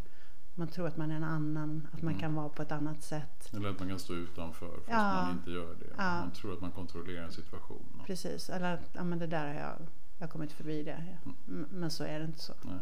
Man 0.55 0.69
tror 0.69 0.87
att 0.89 0.97
man 0.97 1.11
är 1.11 1.17
en 1.17 1.25
annan, 1.25 1.89
att 1.93 2.03
man 2.03 2.13
Mm. 2.13 2.21
kan 2.21 2.35
vara 2.35 2.49
på 2.49 2.63
ett 2.63 2.73
annat 2.73 3.03
sätt. 3.03 3.51
Eller 3.55 3.69
att 3.71 3.79
man 3.79 3.89
kan 3.89 3.99
stå 3.99 4.15
utanför 4.15 4.69
fast 4.77 4.89
Ja. 4.89 5.13
man 5.13 5.33
inte 5.33 5.51
gör 5.51 5.75
det. 5.75 5.87
Ja. 5.97 6.21
Man 6.21 6.31
tror 6.33 6.53
att 6.53 6.61
man 6.61 6.71
kontrollerar 6.71 7.25
en 7.25 7.33
situation. 7.33 8.03
Precis, 8.07 8.51
eller 8.51 8.75
att 8.75 8.91
ja, 8.93 9.05
men 9.05 9.19
det 9.19 9.27
där 9.27 9.47
har 9.47 9.55
jag, 9.61 9.77
jag 10.19 10.31
kommit 10.31 10.53
förbi 10.53 10.83
det. 10.83 11.05
Ja. 11.25 11.31
M- 11.49 11.67
Men 11.71 11.91
så 11.91 12.05
är 12.05 12.19
det 12.19 12.25
inte 12.25 12.39
så. 12.39 12.53
Nej. 12.63 12.79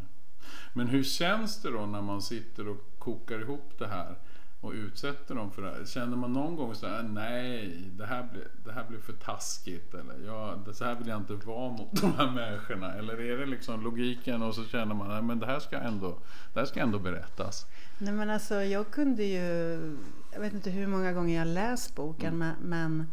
Men 0.72 0.87
hur 0.87 1.02
känns 1.02 1.62
det 1.62 1.70
då 1.70 1.87
när 1.87 2.02
man 2.02 2.22
sitter 2.22 2.68
och 2.68 2.76
kokar 2.98 3.40
ihop 3.40 3.78
det 3.78 3.87
här 3.87 4.18
och 4.61 4.73
utsätter 4.73 5.35
dem 5.35 5.51
för 5.51 5.62
det 5.62 5.70
här? 5.70 5.85
Känner 5.85 6.16
man 6.16 6.33
någon 6.33 6.57
gång 6.57 6.75
så 6.75 6.87
här, 6.87 7.03
nej, 7.03 7.83
det 7.99 8.07
här 8.07 8.29
blir, 8.33 8.49
det 8.64 8.73
här 8.73 8.85
blir 8.88 8.99
för 8.99 9.12
taskigt 9.12 9.94
eller 9.94 10.27
ja, 10.27 10.59
det, 10.66 10.75
så 10.75 10.85
här 10.85 10.94
vill 10.94 11.09
jag 11.09 11.16
inte 11.16 11.35
vara 11.35 11.70
mot 11.70 12.01
de 12.01 12.12
här 12.12 12.31
människorna? 12.31 12.94
Eller 12.94 13.20
är 13.20 13.38
det 13.38 13.46
liksom 13.46 13.85
logiken 13.85 14.42
och 14.42 14.55
så 14.55 14.64
känner 14.64 14.94
man, 14.94 15.09
nej 15.09 15.23
men 15.23 15.38
det 15.38 15.46
här 15.46 15.61
ska 15.61 15.79
ändå, 15.79 16.18
det 16.55 16.61
här 16.61 16.66
ska 16.66 16.81
ändå 16.81 16.99
berättas? 16.99 17.66
Nej 17.99 18.12
men 18.12 18.31
alltså 18.31 18.55
jag 18.55 18.90
kunde 18.90 19.25
ju, 19.25 19.40
jag 20.33 20.40
vet 20.40 20.53
inte 20.53 20.70
hur 20.70 20.87
många 20.87 21.12
gånger 21.12 21.38
jag 21.38 21.49
läst 21.49 21.94
boken 21.94 22.38
men, 22.38 22.55
men 22.61 23.07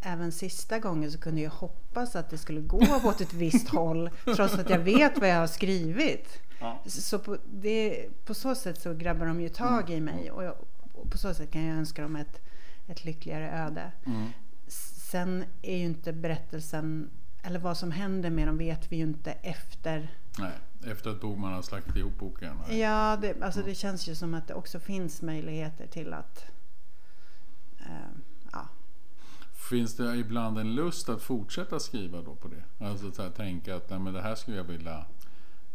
även 0.00 0.32
sista 0.32 0.78
gången 0.78 1.12
så 1.12 1.18
kunde 1.18 1.40
jag 1.40 1.50
hoppas 1.50 2.16
att 2.16 2.30
det 2.30 2.38
skulle 2.38 2.60
gå 2.60 2.78
åt 3.04 3.20
ett 3.20 3.34
visst 3.34 3.68
håll 3.68 4.10
trots 4.24 4.54
att 4.54 4.70
jag 4.70 4.78
vet 4.78 5.18
vad 5.18 5.28
jag 5.28 5.36
har 5.36 5.46
skrivit. 5.46 6.40
Ja. 6.60 6.82
Så 6.86 7.18
på, 7.18 7.38
det, 7.46 8.08
på 8.24 8.34
så 8.34 8.54
sätt 8.54 8.80
så 8.80 8.94
grabbar 8.94 9.26
de 9.26 9.40
ju 9.40 9.48
tag 9.48 9.90
i 9.90 10.00
mig 10.00 10.30
och, 10.30 10.44
jag, 10.44 10.54
och 10.92 11.10
på 11.10 11.18
så 11.18 11.34
sätt 11.34 11.50
kan 11.50 11.64
jag 11.64 11.76
önska 11.76 12.02
dem 12.02 12.16
ett, 12.16 12.40
ett 12.86 13.04
lyckligare 13.04 13.50
öde. 13.50 13.92
Mm. 14.06 14.26
Sen 15.10 15.44
är 15.62 15.76
ju 15.76 15.84
inte 15.84 16.12
berättelsen, 16.12 17.10
eller 17.42 17.58
vad 17.58 17.76
som 17.76 17.90
händer 17.90 18.30
med 18.30 18.48
dem 18.48 18.58
vet 18.58 18.92
vi 18.92 18.96
ju 18.96 19.02
inte 19.02 19.32
efter 19.32 20.08
Nej, 20.38 20.52
efter 20.86 21.10
att 21.10 21.20
Boman 21.20 21.52
har 21.52 21.62
slagit 21.62 21.96
ihop 21.96 22.18
boken. 22.18 22.56
Nej. 22.68 22.78
Ja, 22.78 23.18
det, 23.20 23.42
alltså 23.42 23.62
det 23.62 23.74
känns 23.74 24.08
ju 24.08 24.14
som 24.14 24.34
att 24.34 24.48
det 24.48 24.54
också 24.54 24.80
finns 24.80 25.22
möjligheter 25.22 25.86
till 25.86 26.12
att... 26.12 26.44
Eh. 27.78 28.27
Finns 29.68 29.96
det 29.96 30.16
ibland 30.16 30.58
en 30.58 30.74
lust 30.74 31.08
att 31.08 31.22
fortsätta 31.22 31.80
skriva 31.80 32.22
då 32.22 32.34
på 32.34 32.48
det? 32.48 32.84
Alltså 32.84 33.12
så 33.12 33.22
här, 33.22 33.30
tänka 33.30 33.76
att 33.76 33.90
nej, 33.90 33.98
men 33.98 34.12
det 34.14 34.20
här 34.22 34.34
skulle 34.34 34.56
jag 34.56 34.64
vilja 34.64 35.04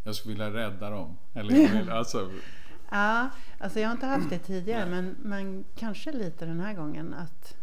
jag 0.03 0.15
skulle 0.15 0.34
vilja 0.34 0.53
rädda 0.53 0.89
dem. 0.89 1.17
Eller, 1.34 1.53
vill- 1.53 1.89
alltså, 1.91 2.32
ja, 2.91 3.29
alltså 3.60 3.79
jag 3.79 3.88
har 3.88 3.93
inte 3.93 4.06
haft 4.06 4.29
det 4.29 4.39
tidigare 4.39 4.89
men, 4.89 5.15
men 5.19 5.65
kanske 5.75 6.12
lite 6.12 6.45
den 6.45 6.60
här 6.60 6.73
gången 6.73 7.13
att 7.13 7.56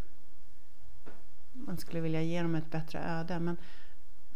man 1.52 1.76
skulle 1.78 2.00
vilja 2.00 2.22
ge 2.22 2.42
dem 2.42 2.54
ett 2.54 2.70
bättre 2.70 2.98
öde. 3.04 3.40
Men, 3.40 3.56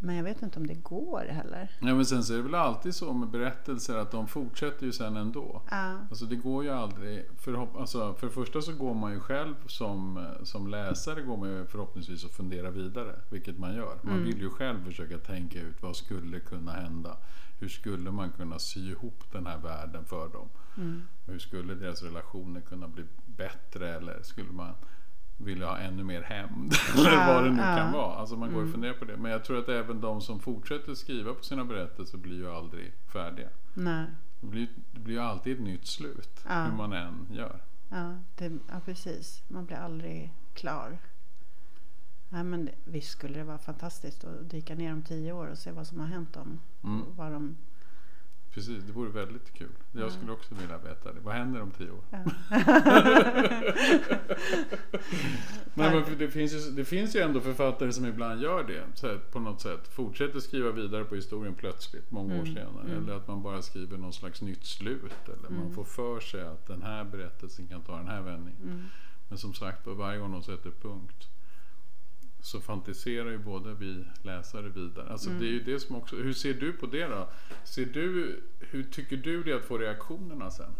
men 0.05 0.17
jag 0.17 0.25
vet 0.25 0.43
inte 0.43 0.59
om 0.59 0.67
det 0.67 0.75
går 0.75 1.21
heller. 1.31 1.69
ja, 1.81 1.95
men 1.95 2.07
sen 2.07 2.25
så 2.25 2.33
är 2.33 2.37
det 2.37 2.43
väl 2.43 2.55
alltid 2.55 2.95
så 2.95 3.13
med 3.13 3.29
berättelser 3.29 3.97
att 3.97 4.11
de 4.11 4.29
fortsätter 4.29 4.87
ju 4.87 4.93
sen 4.93 5.17
ändå. 5.17 5.63
Ja, 5.71 5.93
Alltså 6.11 6.25
det 6.25 6.37
går 6.37 6.65
ju 6.65 6.71
aldrig. 6.71 7.25
Förhopp- 7.39 7.81
alltså, 7.81 8.15
för 8.15 8.27
det 8.27 8.33
första 8.33 8.63
så 8.63 8.73
går 8.73 8.95
man 8.95 9.13
ju 9.13 9.21
själv 9.21 9.55
som, 9.67 10.27
som 10.43 10.67
läsare 10.69 11.23
går 11.23 11.37
man 11.37 11.49
ju 11.49 11.67
förhoppningsvis 11.67 12.25
att 12.25 12.31
fundera 12.31 12.71
vidare. 12.71 13.15
Vilket 13.31 13.59
man 13.59 13.75
gör. 13.75 13.97
Man 14.03 14.13
Mm. 14.13 14.25
vill 14.25 14.41
ju 14.41 14.51
själv 14.51 14.85
försöka 14.85 15.19
tänka 15.19 15.61
ut 15.61 15.83
vad 15.83 15.97
skulle 15.97 16.41
kunna 16.41 16.73
hända. 16.73 17.17
Hur 17.61 17.69
skulle 17.69 18.11
man 18.11 18.31
kunna 18.31 18.59
sy 18.59 18.91
ihop 18.91 19.33
den 19.33 19.47
här 19.47 19.59
världen 19.59 20.05
för 20.05 20.29
dem? 20.29 20.49
mm, 20.77 21.03
Hur 21.27 21.39
skulle 21.39 21.75
deras 21.75 22.03
relationer 22.03 22.61
kunna 22.61 22.89
bli 22.89 23.05
bättre 23.27 23.95
eller 23.95 24.23
skulle 24.23 24.53
man 24.53 24.73
vilja 25.37 25.67
ha 25.67 25.79
ännu 25.79 26.05
mer 26.05 26.23
hämnd? 26.23 26.73
eller 26.97 27.27
vad 27.35 27.45
det 27.45 27.51
nu 27.51 27.57
kan 27.63 27.93
vara. 27.93 28.15
Alltså 28.15 28.37
man 28.37 28.49
går 28.49 28.57
och 28.57 28.63
Mm. 28.63 28.73
funderar 28.73 28.95
på 28.95 29.05
det. 29.05 29.17
Men 29.17 29.31
jag 29.31 29.45
tror 29.45 29.59
att 29.59 29.69
även 29.69 30.01
de 30.01 30.21
som 30.21 30.41
fortsätter 30.41 30.95
skriva 30.95 31.35
på 31.35 31.43
sina 31.45 31.65
berättelser 31.65 32.19
blir 32.19 32.37
ju 32.37 32.51
aldrig 32.51 32.93
färdiga. 33.13 33.49
nej, 33.75 34.07
Det 34.41 34.47
blir, 34.47 34.69
det 34.93 35.01
blir 35.01 35.15
ju 35.15 35.21
alltid 35.21 35.53
ett 35.53 35.63
nytt 35.65 35.87
slut. 35.87 36.41
Hur 36.45 36.73
man 36.77 36.93
än 36.93 37.27
gör. 37.31 37.61
ja, 37.91 38.17
det, 38.37 38.53
ja, 38.69 38.81
precis. 38.85 39.43
Man 39.49 39.67
blir 39.67 39.77
aldrig 39.77 40.33
klar. 40.55 40.99
Nej, 42.29 42.45
men 42.45 42.69
visst 42.85 43.11
skulle 43.11 43.39
det 43.39 43.45
vara 43.45 43.59
fantastiskt 43.59 44.25
att 44.25 44.51
dyka 44.51 44.75
ner 44.75 44.93
om 44.93 45.03
tio 45.03 45.33
år 45.33 45.47
och 45.47 45.59
se 45.59 45.71
vad 45.73 45.87
som 45.87 46.01
har 46.01 46.07
hänt 46.07 46.33
dem. 46.35 46.61
Mm. 46.85 47.03
Vad 47.17 47.33
de, 47.33 47.57
Precis, 48.55 48.85
det 48.85 48.93
vore 48.93 49.11
väldigt 49.11 49.53
kul. 49.55 49.69
Jag 49.93 50.03
Ja. 50.03 50.11
skulle 50.11 50.33
också 50.33 50.55
vilja 50.55 50.79
veta 50.79 51.13
det. 51.13 51.21
Vad 51.21 51.35
händer 51.35 51.63
om 51.63 51.71
tio 51.71 51.91
år? 51.91 52.05
ja. 52.11 52.19
Nej, 55.75 55.91
men 55.95 56.19
det, 56.19 56.29
finns 56.31 56.53
ju, 56.53 56.71
det 56.71 56.85
finns 56.85 57.17
ju 57.17 57.21
ändå 57.21 57.41
författare 57.41 57.93
som 57.93 58.07
ibland 58.07 58.41
gör 58.43 58.65
det. 58.65 59.07
Här, 59.09 59.19
på 59.33 59.41
något 59.41 59.61
sätt. 59.61 59.89
Fortsätter 59.89 60.41
skriva 60.41 60.71
vidare 60.71 61.05
på 61.05 61.15
historien 61.15 61.55
plötsligt, 61.55 62.11
många 62.11 62.35
år 62.35 62.39
Mm, 62.41 62.55
senare. 62.55 62.85
mm. 62.85 62.97
Eller 63.05 63.17
att 63.17 63.29
man 63.29 63.43
bara 63.43 63.63
skriver 63.63 63.97
någon 63.99 64.13
slags 64.13 64.43
nytt 64.43 64.65
slut. 64.67 65.13
Eller 65.25 65.51
man 65.51 65.61
Mm. 65.63 65.75
får 65.75 65.85
för 65.85 66.21
sig 66.21 66.43
att 66.43 66.67
den 66.67 66.83
här 66.83 67.05
berättelsen 67.05 67.67
kan 67.69 67.83
ta 67.83 67.97
den 67.97 68.09
här 68.09 68.21
vändningen. 68.23 68.63
Mm. 68.63 68.85
Men 69.29 69.39
som 69.39 69.55
sagt, 69.55 69.85
på 69.85 69.95
varje 69.95 70.19
gång 70.19 70.33
de 70.33 70.43
sätter 70.43 70.71
punkt 70.83 71.29
så 72.45 72.61
fantiserar 72.61 73.31
ju 73.31 73.39
både 73.39 73.75
vi 73.75 74.05
läsare 74.23 74.69
vidare. 74.69 75.09
Alltså 75.11 75.29
Mm. 75.29 75.41
det 75.43 75.47
är 75.49 75.51
ju 75.53 75.63
det 75.63 75.81
som 75.81 75.97
också, 75.97 76.17
hur 76.17 76.33
ser 76.33 76.55
du 76.55 76.73
på 76.73 76.87
det 76.87 77.07
då? 77.07 77.29
Ser 77.65 77.87
du, 77.87 78.41
hur 78.61 78.83
tycker 78.83 79.17
du 79.17 79.43
det 79.43 79.53
att 79.53 79.65
få 79.65 79.79
reaktionerna 79.79 80.51
sen? 80.51 80.75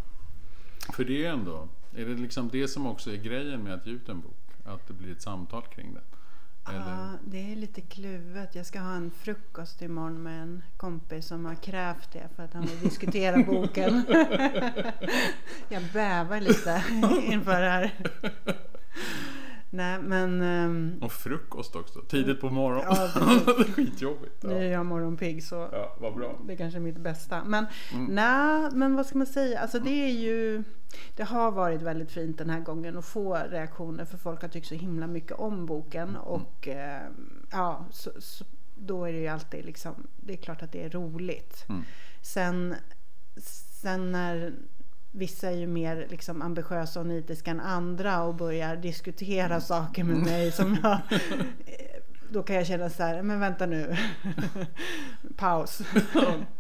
För 0.93 1.05
det 1.05 1.25
är 1.27 1.31
ändå, 1.33 1.69
är 1.97 2.05
det 2.05 2.15
liksom 2.15 2.49
det 2.49 2.69
som 2.69 2.87
också 2.87 3.11
är 3.13 3.17
grejen 3.17 3.63
med 3.63 3.75
att 3.75 3.87
ge 3.87 3.93
ut 3.93 4.09
en 4.09 4.21
bok? 4.21 4.37
Att 4.65 4.87
det 4.89 4.95
blir 4.95 5.13
ett 5.13 5.23
samtal 5.23 5.63
kring 5.63 5.95
det? 5.95 6.01
Eller? 6.71 6.79
Ja, 6.91 7.13
det 7.27 7.53
är 7.53 7.57
lite 7.57 7.81
kluvet. 7.81 8.55
Jag 8.55 8.67
ska 8.67 8.81
ha 8.81 8.95
en 8.95 9.11
frukost 9.11 9.83
imorgon 9.83 10.23
med 10.23 10.43
en 10.43 10.63
kompis 10.77 11.27
som 11.27 11.45
har 11.45 11.55
krävt 11.55 12.13
det 12.13 12.29
för 12.37 12.43
att 12.43 12.53
han 12.55 12.63
vill 12.67 12.79
diskutera 12.81 13.43
boken. 13.47 14.05
jag 15.69 15.83
bävar 15.93 16.41
lite 16.41 16.85
inför 17.33 17.61
det 17.61 17.71
här. 17.71 17.95
Nej, 19.75 19.99
men 20.03 20.43
ehm, 20.43 20.99
Och 21.03 21.13
frukost 21.13 21.77
också, 21.77 22.01
tidigt 22.01 22.41
på 22.41 22.51
morgonen. 22.51 22.85
Ja. 22.89 23.09
Skitjobbigt. 23.75 24.43
nu 24.43 24.53
är 24.53 24.63
Ja. 24.63 24.69
jag 24.73 24.87
morgonpigg 24.87 25.45
så 25.45 25.69
ja, 25.73 25.97
vad 26.01 26.15
bra. 26.15 26.39
det 26.47 26.53
är 26.53 26.57
kanske 26.57 26.79
är 26.79 26.81
mitt 26.81 26.99
bästa. 26.99 27.45
Men 27.45 27.67
Mm. 27.95 28.15
nej, 28.15 28.71
men 28.73 28.97
vad 28.97 29.07
ska 29.07 29.19
man 29.19 29.27
säga? 29.27 29.61
Alltså 29.61 29.79
det 29.79 29.91
är 30.05 30.11
ju 30.13 30.65
Det 31.17 31.23
har 31.25 31.51
varit 31.51 31.83
väldigt 31.83 32.11
fint 32.13 32.39
den 32.39 32.51
här 32.51 32.61
gången 32.61 32.99
att 32.99 33.05
få 33.05 33.35
reaktioner 33.35 34.05
för 34.05 34.19
folk 34.19 34.43
har 34.43 34.49
tyckt 34.49 34.67
så 34.67 34.75
himla 34.75 35.07
mycket 35.07 35.33
om 35.33 35.67
boken 35.67 36.17
och 36.17 36.69
eh, 36.69 37.03
ja, 37.51 37.87
så, 37.91 38.11
så, 38.19 38.45
då 38.75 39.05
är 39.05 39.13
det 39.13 39.19
ju 39.19 39.27
alltid 39.29 39.65
liksom, 39.65 39.95
det 40.17 40.33
är 40.33 40.37
klart 40.37 40.63
att 40.63 40.73
det 40.73 40.83
är 40.85 40.91
roligt. 40.91 41.65
Mm. 41.69 41.83
Sen, 42.23 42.75
sen 43.83 44.13
när 44.13 44.53
vissa 45.15 45.51
är 45.51 45.57
ju 45.57 45.67
mer 45.67 46.07
liksom 46.11 46.43
ambitiösa 46.43 47.01
och 47.01 47.07
nitiska 47.07 47.51
än 47.51 47.61
andra 47.61 48.23
och 48.23 48.35
börjar 48.35 48.77
diskutera 48.77 49.61
saker 49.61 50.05
med 50.05 50.17
mig 50.17 50.53
som 50.53 50.79
jag 50.83 51.01
då 52.35 52.43
kan 52.43 52.57
jag 52.57 52.67
känna 52.67 52.91
så 52.91 53.03
här, 53.03 53.23
men 53.23 53.41
vänta 53.41 53.67
nu. 53.67 53.97
Paus. 55.37 55.79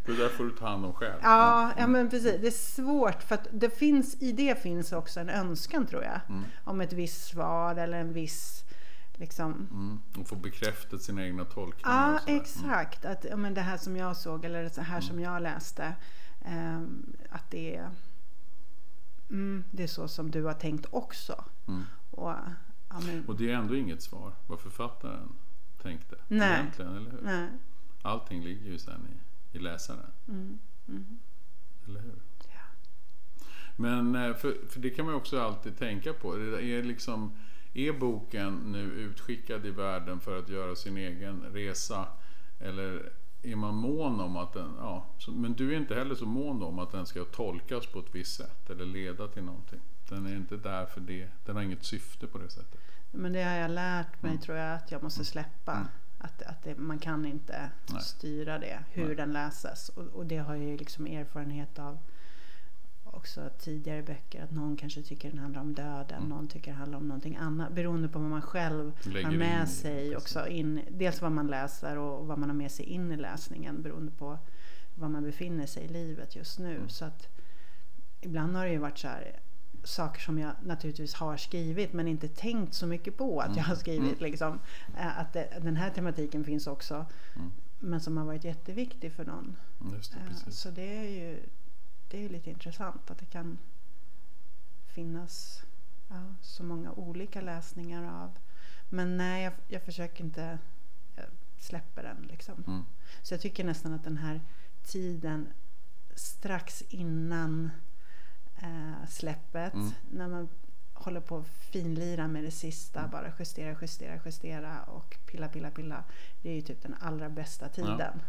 det 0.07 0.17
där 0.17 0.29
får 0.29 0.45
du 0.45 0.51
ta 0.51 0.69
hand 0.69 0.85
om 0.85 0.93
själv. 0.93 1.19
Ja, 1.23 1.73
ja, 1.79 1.87
men 1.87 2.11
precis. 2.11 2.41
Det 2.41 2.47
är 2.47 2.51
svårt 2.51 3.23
för 3.23 3.35
att 3.35 3.47
det 3.53 3.71
finns, 3.71 4.23
i 4.23 4.33
det 4.33 4.63
finns 4.63 4.93
också 4.93 5.21
en 5.21 5.29
önskan 5.29 5.87
tror 5.87 6.03
jag. 6.03 6.21
Mm. 6.29 6.45
Om 6.65 6.81
ett 6.81 6.93
visst 6.93 7.25
svar 7.25 7.77
eller 7.77 7.99
en 7.99 8.13
viss 8.13 8.65
liksom. 9.13 9.69
Mm. 9.71 10.01
Och 10.21 10.29
få 10.29 10.37
bekräftat 10.37 11.03
sina 11.03 11.25
egna 11.27 11.45
tolkningar. 11.45 12.13
Ja, 12.13 12.19
sådär. 12.19 12.37
exakt. 12.37 13.05
Att 13.05 13.27
ja, 13.31 13.37
men 13.37 13.55
det 13.55 13.61
här 13.61 13.77
som 13.77 13.97
jag 13.97 14.17
såg 14.17 14.45
eller 14.45 14.63
det 14.63 14.83
här 14.83 15.01
som 15.01 15.21
jag 15.21 15.43
läste. 15.43 15.95
ehm, 16.45 17.17
att 17.31 17.51
det 17.51 17.77
är, 17.77 17.91
mm, 19.31 19.65
det 19.71 19.83
är 19.83 19.87
så 19.87 20.09
som 20.09 20.31
du 20.31 20.43
har 20.43 20.53
tänkt 20.55 20.87
också. 20.91 21.45
Mm. 21.69 21.83
Och, 22.11 22.31
ja, 22.89 23.01
men, 23.07 23.25
Och 23.27 23.37
det 23.37 23.51
är 23.51 23.55
ändå 23.55 23.77
inget 23.77 24.03
svar 24.03 24.33
vad 24.47 24.61
författaren 24.61 25.29
tänkte. 25.83 26.17
Nej. 26.29 26.61
Egentligen, 26.61 26.97
eller 26.97 27.11
hur? 27.11 27.21
nej. 27.23 27.49
Allting 28.03 28.45
ligger 28.45 28.71
ju 28.71 28.79
sen 28.79 29.09
i, 29.53 29.57
i 29.57 29.61
läsaren. 29.61 30.07
Mm, 30.29 30.59
mm, 30.89 31.19
Eller 31.87 32.01
hur? 32.01 32.23
ja. 32.49 32.61
Men 33.77 34.15
eh, 34.15 34.35
för, 34.35 34.57
för 34.69 34.81
det 34.81 34.91
kan 34.91 35.05
man 35.05 35.15
ju 35.15 35.19
också 35.19 35.41
alltid 35.41 35.79
tänka 35.79 36.13
på. 36.13 36.37
Det 36.37 36.65
Är, 36.65 36.83
liksom, 36.83 37.33
är 37.75 37.93
boken 37.93 38.73
nu 38.73 38.81
utskickad 38.83 39.67
i 39.67 39.71
världen 39.71 40.21
för 40.21 40.39
att 40.39 40.49
göra 40.49 40.77
sin 40.77 40.97
egen 40.97 41.43
resa? 41.43 42.07
Eller 42.61 43.13
är 43.45 43.57
man 43.57 43.75
mån 43.75 44.21
om 44.21 44.37
att 44.37 44.53
den... 44.53 44.75
Ja, 44.79 45.07
så, 45.19 45.31
men 45.33 45.53
du 45.53 45.73
är 45.73 45.77
inte 45.77 45.95
heller 45.95 46.15
så 46.15 46.27
mån 46.27 46.63
om 46.63 46.79
att 46.79 46.93
den 46.93 47.07
ska 47.07 47.25
tolkas 47.25 47.87
på 47.87 47.99
ett 47.99 48.15
visst 48.15 48.37
sätt 48.37 48.71
eller 48.71 48.85
leda 48.85 49.29
till 49.29 49.43
någonting. 49.43 49.81
Den 50.09 50.27
är 50.27 50.37
inte 50.37 50.57
där 50.57 50.87
för 50.87 51.01
det. 51.01 51.29
Den 51.45 51.57
har 51.57 51.63
inget 51.63 51.85
syfte 51.85 52.27
på 52.27 52.39
det 52.39 52.51
sättet. 52.51 52.81
Men 53.11 53.33
det 53.33 53.43
har 53.43 53.57
jag 53.57 53.71
lärt 53.71 54.23
mig 54.23 54.31
Mm. 54.31 54.43
tror 54.43 54.57
jag 54.59 54.75
att 54.75 54.91
jag 54.91 55.03
måste 55.03 55.25
släppa. 55.25 55.73
Mm. 55.73 55.87
Att, 56.19 56.43
att 56.43 56.63
det, 56.65 56.79
man 56.79 56.99
kan 56.99 57.27
inte 57.27 57.71
Nej. 57.93 58.03
styra 58.03 58.59
det, 58.59 58.85
hur 58.91 59.07
Nej. 59.07 59.17
den 59.17 59.33
läses. 59.33 59.89
Och, 59.89 60.05
och 60.05 60.27
det 60.27 60.37
har 60.37 60.55
jag 60.55 60.65
ju 60.65 60.77
liksom 60.77 61.07
erfarenhet 61.07 61.79
av 61.79 61.99
också 63.17 63.51
tidigare 63.59 64.03
böcker. 64.03 64.43
Att 64.43 64.51
någon 64.51 64.77
kanske 64.77 65.03
tycker 65.03 65.31
den 65.31 65.39
handlar 65.39 65.61
om 65.61 65.75
döden, 65.75 66.17
Mm. 66.19 66.29
någon 66.29 66.49
tycker 66.49 66.71
den 66.71 66.79
handlar 66.79 66.99
om 66.99 67.09
någonting 67.09 67.37
annat. 67.37 67.73
Beroende 67.73 68.09
på 68.09 68.19
vad 68.19 68.31
man 68.31 68.43
själv 68.43 68.93
Lägger 69.03 69.25
har 69.25 69.33
in 69.33 69.39
med 69.39 69.61
det, 69.63 69.67
sig 69.67 70.11
precis. 70.11 70.17
också. 70.17 70.47
In, 70.49 70.81
dels 70.91 71.23
vad 71.23 71.33
man 71.33 71.47
läser 71.47 71.99
och 71.99 72.27
vad 72.27 72.39
man 72.39 72.49
har 72.49 72.57
med 72.57 72.71
sig 72.71 72.85
in 72.87 73.13
i 73.13 73.17
läsningen 73.17 73.83
beroende 73.83 74.13
på 74.13 74.39
var 74.95 75.09
man 75.09 75.23
befinner 75.23 75.67
sig 75.67 75.85
i 75.85 75.89
livet 75.89 76.37
just 76.37 76.59
nu. 76.59 76.77
Mm. 76.77 76.89
Så 76.89 77.05
att 77.05 77.29
ibland 78.21 78.57
har 78.57 78.65
det 78.65 78.71
ju 78.73 78.79
varit 78.79 78.99
så 78.99 79.09
här 79.09 79.41
saker 79.85 80.21
som 80.21 80.39
jag 80.39 80.53
naturligtvis 80.63 81.15
har 81.15 81.37
skrivit 81.37 81.93
men 81.93 82.09
inte 82.09 82.29
tänkt 82.29 82.75
så 82.75 82.87
mycket 82.87 83.17
på 83.17 83.41
att 83.41 83.47
Mm. 83.47 83.59
jag 83.59 83.65
har 83.65 83.77
skrivit. 83.77 84.19
Mm. 84.19 84.31
Liksom, 84.31 84.59
att 84.97 85.33
det, 85.33 85.49
den 85.63 85.77
här 85.77 85.91
tematiken 85.91 86.45
finns 86.45 86.67
också 86.67 87.07
Mm. 87.37 87.51
men 87.81 88.01
som 88.01 88.17
har 88.17 88.25
varit 88.25 88.45
jätteviktig 88.45 89.13
för 89.13 89.25
någon. 89.25 89.57
Det. 90.47 90.51
Så 90.53 90.71
det 90.71 90.97
är 90.99 91.09
ju 91.11 91.41
det 92.15 92.19
är 92.19 92.23
ju 92.23 92.29
lite 92.29 92.51
intressant 92.51 93.11
att 93.11 93.19
det 93.19 93.25
kan 93.27 93.59
finnas 94.87 95.63
ja, 96.09 96.23
så 96.43 96.63
många 96.65 96.93
olika 96.93 97.41
läsningar 97.41 98.23
av. 98.25 98.39
Men 98.89 99.17
nej, 99.17 99.45
jag, 99.45 99.53
jag 99.69 99.83
försöker 99.83 100.25
inte 100.25 100.59
jag 101.17 101.25
släpper 101.59 102.03
den 102.03 102.23
liksom. 102.23 102.65
Mm. 102.67 102.85
Så 103.23 103.35
jag 103.35 103.41
tycker 103.41 103.65
nästan 103.65 103.93
att 103.93 104.05
den 104.05 104.17
här 104.17 104.41
tiden 104.85 105.49
strax 106.15 106.83
innan 106.89 107.71
eh, 108.57 109.07
släppet, 109.09 109.75
Mm. 109.75 109.91
när 110.11 110.29
man 110.29 110.49
håller 110.93 111.21
på 111.21 111.39
att 111.39 111.49
finlira 111.49 112.29
med 112.29 112.45
det 112.45 112.51
sista, 112.51 112.99
Mm. 112.99 113.11
bara 113.11 113.33
justera, 113.39 113.77
justera, 113.81 114.21
justera 114.25 114.83
och 114.83 115.17
pilla, 115.27 115.49
pilla, 115.49 115.71
pilla. 115.71 116.05
Det 116.43 116.51
är 116.51 116.55
ju 116.55 116.63
typ 116.63 116.83
den 116.83 116.95
allra 117.01 117.29
bästa 117.29 117.69
tiden. 117.69 118.23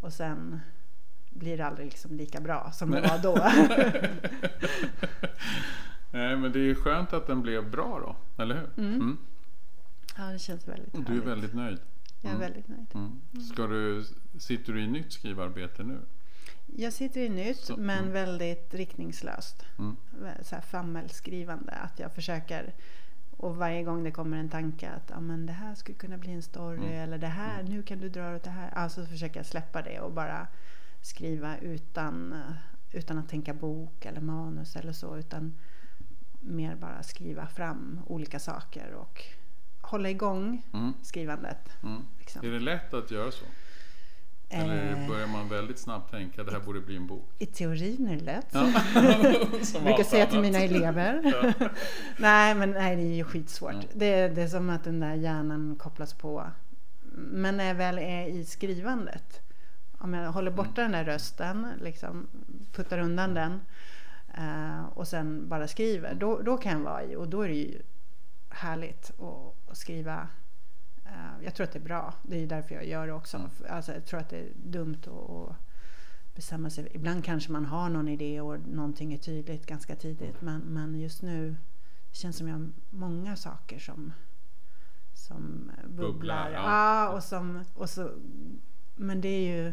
Och 0.00 0.12
sen 0.12 0.60
blir 1.34 1.56
det 1.56 1.66
aldrig 1.66 1.86
liksom 1.86 2.16
lika 2.16 2.40
bra 2.40 2.70
som 2.72 2.90
det 2.90 3.00
Nej. 3.00 3.10
var 3.10 3.18
då. 3.22 3.34
Nej, 6.10 6.36
men 6.36 6.52
det 6.52 6.58
är 6.58 6.62
ju 6.64 6.74
skönt 6.74 7.12
att 7.12 7.26
den 7.26 7.42
blev 7.42 7.70
bra 7.70 8.00
då, 8.00 8.42
eller 8.42 8.54
hur? 8.54 8.84
Mm. 8.84 9.18
ja, 10.16 10.24
det 10.24 10.38
känns 10.38 10.68
väldigt 10.68 10.94
Och 10.94 11.00
Du 11.02 11.06
är 11.12 11.16
härligt. 11.16 11.26
väldigt 11.28 11.54
nöjd. 11.54 11.78
Jag 12.22 12.30
är 12.30 12.36
Mm. 12.36 12.40
väldigt 12.40 12.68
nöjd. 12.68 12.86
Mm. 12.94 13.20
Ska 13.52 13.66
du, 13.66 14.04
sitter 14.38 14.72
du 14.72 14.82
i 14.82 14.86
nytt 14.86 15.12
skrivarbete 15.12 15.82
nu? 15.82 15.98
Jag 16.76 16.92
sitter 16.92 17.20
i 17.20 17.28
nytt, 17.28 17.58
Så, 17.60 17.76
men 17.76 17.98
mm. 17.98 18.12
väldigt 18.12 18.74
riktningslöst. 18.74 19.66
Mm. 19.78 19.96
så 20.42 20.54
här 20.54 20.62
frammelskrivande. 20.62 21.72
Att 21.72 21.98
jag 21.98 22.12
försöker 22.12 22.72
och 23.36 23.56
varje 23.56 23.82
gång 23.82 24.04
det 24.04 24.10
kommer 24.10 24.36
en 24.38 24.48
tanke 24.48 24.90
att 24.90 25.12
ah, 25.16 25.20
men 25.20 25.46
det 25.46 25.52
här 25.52 25.74
skulle 25.74 25.98
kunna 25.98 26.18
bli 26.18 26.32
en 26.32 26.42
story 26.42 26.78
Mm. 26.78 26.92
eller 26.92 27.18
det 27.18 27.26
här, 27.26 27.62
nu 27.62 27.82
kan 27.82 27.98
du 28.00 28.08
dra 28.08 28.36
åt 28.36 28.42
det 28.44 28.50
här. 28.50 28.70
Alltså 28.74 29.06
försöker 29.06 29.36
jag 29.36 29.46
släppa 29.46 29.82
det 29.82 30.00
och 30.00 30.12
bara 30.12 30.46
skriva 31.04 31.58
utan, 31.58 32.32
eh, 32.32 32.38
utan 32.92 33.18
att 33.18 33.28
tänka 33.28 33.54
bok 33.54 34.04
eller 34.06 34.20
manus 34.20 34.76
eller 34.76 34.92
så. 34.92 35.16
Utan 35.16 35.54
mer 36.40 36.74
bara 36.76 37.02
skriva 37.02 37.46
fram 37.46 38.00
olika 38.06 38.38
saker 38.38 38.92
och 38.94 39.22
hålla 39.80 40.10
igång 40.10 40.62
Mm. 40.72 40.92
skrivandet. 41.02 41.68
Mm. 41.82 42.02
Liksom. 42.18 42.46
Är 42.46 42.50
det 42.50 42.60
lätt 42.60 42.94
att 42.94 43.10
göra 43.10 43.30
så? 43.30 43.44
Eller 44.48 44.92
Eh, 45.02 45.08
börjar 45.08 45.26
man 45.26 45.48
väldigt 45.48 45.78
snabbt 45.78 46.10
tänka 46.10 46.40
att 46.40 46.46
det 46.46 46.52
här 46.52 46.60
borde 46.60 46.80
bli 46.80 46.96
en 46.96 47.06
bok? 47.06 47.30
I 47.38 47.46
teorin 47.46 48.08
är 48.08 48.16
det 48.16 48.24
lätt. 48.24 48.46
Ja. 48.52 48.60
Jag 49.74 49.82
brukar 49.82 50.04
säga 50.04 50.26
till 50.26 50.40
mina 50.40 50.58
elever. 50.58 51.20
Ja. 51.58 51.68
nej, 52.18 52.54
men 52.54 52.70
nej, 52.70 52.96
det 52.96 53.02
är 53.02 53.14
ju 53.14 53.24
skitsvårt. 53.24 53.74
Ja. 53.74 53.88
Det, 53.94 54.28
det 54.28 54.42
är 54.42 54.48
som 54.48 54.70
att 54.70 54.84
den 54.84 55.00
där 55.00 55.14
hjärnan 55.14 55.76
kopplas 55.78 56.14
på. 56.14 56.46
Men 57.16 57.56
när 57.56 57.64
jag 57.64 57.74
väl 57.74 57.98
är 57.98 58.26
i 58.26 58.44
skrivandet. 58.44 59.40
Om 60.04 60.14
jag 60.14 60.32
håller 60.32 60.50
borta 60.50 60.82
den 60.82 60.92
där 60.92 61.04
rösten, 61.04 61.68
liksom 61.80 62.26
puttar 62.72 62.98
undan 62.98 63.34
den 63.34 63.60
eh, 64.34 64.84
och 64.84 65.08
sen 65.08 65.48
bara 65.48 65.68
skriver. 65.68 66.14
Då, 66.14 66.42
då 66.42 66.56
kan 66.56 66.72
jag 66.72 66.80
vara 66.80 67.04
i 67.04 67.16
och 67.16 67.28
då 67.28 67.42
är 67.42 67.48
det 67.48 67.54
ju 67.54 67.82
härligt 68.48 69.10
att, 69.20 69.70
att 69.70 69.76
skriva. 69.76 70.28
Eh, 71.04 71.44
jag 71.44 71.54
tror 71.54 71.64
att 71.64 71.72
det 71.72 71.78
är 71.78 71.84
bra. 71.84 72.14
Det 72.22 72.36
är 72.36 72.40
ju 72.40 72.46
därför 72.46 72.74
jag 72.74 72.86
gör 72.86 73.06
det 73.06 73.12
också. 73.12 73.36
Mm. 73.36 73.50
Alltså, 73.68 73.92
jag 73.92 74.04
tror 74.04 74.20
att 74.20 74.28
det 74.28 74.38
är 74.38 74.48
dumt 74.54 75.00
att, 75.06 75.56
bestämma 76.34 76.70
sig. 76.70 76.88
Ibland 76.92 77.24
kanske 77.24 77.52
man 77.52 77.64
har 77.64 77.88
någon 77.88 78.08
idé 78.08 78.40
och 78.40 78.60
någonting 78.60 79.14
är 79.14 79.18
tydligt 79.18 79.66
ganska 79.66 79.96
tidigt. 79.96 80.40
Men, 80.40 80.60
men 80.60 81.00
just 81.00 81.22
nu 81.22 81.56
det 82.10 82.16
känns 82.16 82.36
som 82.36 82.48
jag 82.48 82.54
har 82.54 82.70
många 82.90 83.36
saker 83.36 83.78
som, 83.78 84.12
som 85.14 85.70
bubblar. 85.84 86.12
Bubblar, 86.12 86.50
ja. 86.50 86.62
ja. 86.62 87.08
och 87.08 87.22
som, 87.22 87.64
och 87.74 87.90
så, 87.90 88.10
men 88.96 89.20
det 89.20 89.28
är 89.28 89.56
ju 89.56 89.72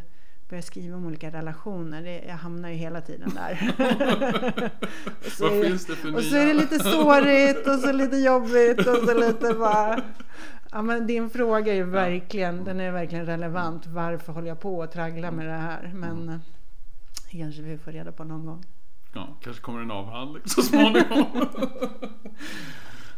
börja 0.51 0.61
skriva 0.61 0.97
om 0.97 1.05
olika 1.05 1.31
relationer. 1.31 2.03
Det, 2.03 2.23
jag 2.27 2.35
hamnar 2.35 2.69
ju 2.69 2.75
hela 2.75 3.01
tiden 3.01 3.29
där. 3.35 3.73
och, 5.19 5.31
så 5.31 5.43
Vad 5.43 5.57
är, 5.57 5.63
finns 5.63 5.85
det 5.85 5.95
för 5.95 6.15
och 6.15 6.23
så 6.23 6.31
nya? 6.31 6.41
är 6.41 6.45
det 6.45 6.53
lite 6.53 6.79
sårigt 6.79 7.67
och 7.67 7.79
så 7.79 7.91
lite 7.91 8.17
jobbigt 8.17 8.87
och 8.87 9.07
så 9.07 9.19
lite 9.19 9.53
bara... 9.53 10.01
Ja, 10.73 10.81
men 10.81 11.07
din 11.07 11.29
fråga 11.29 11.71
är 11.71 11.75
ju 11.75 11.83
verkligen, 11.83 12.63
den 12.63 12.79
är 12.79 12.91
verkligen 12.91 13.25
relevant. 13.25 13.87
Varför 13.87 14.33
håller 14.33 14.47
jag 14.47 14.59
på 14.59 14.79
och 14.79 14.91
traggla 14.91 15.31
med 15.31 15.45
det 15.45 15.51
här? 15.51 15.91
Men 15.95 16.29
eh, 16.29 16.35
det 17.31 17.37
kanske 17.37 17.61
vi 17.61 17.77
får 17.77 17.91
reda 17.91 18.11
på 18.11 18.23
någon 18.23 18.45
gång. 18.45 18.65
Ja, 19.13 19.37
kanske 19.41 19.61
kommer 19.61 19.81
en 19.81 19.91
avhandling 19.91 20.43
så 20.45 20.61
småningom. 20.61 21.25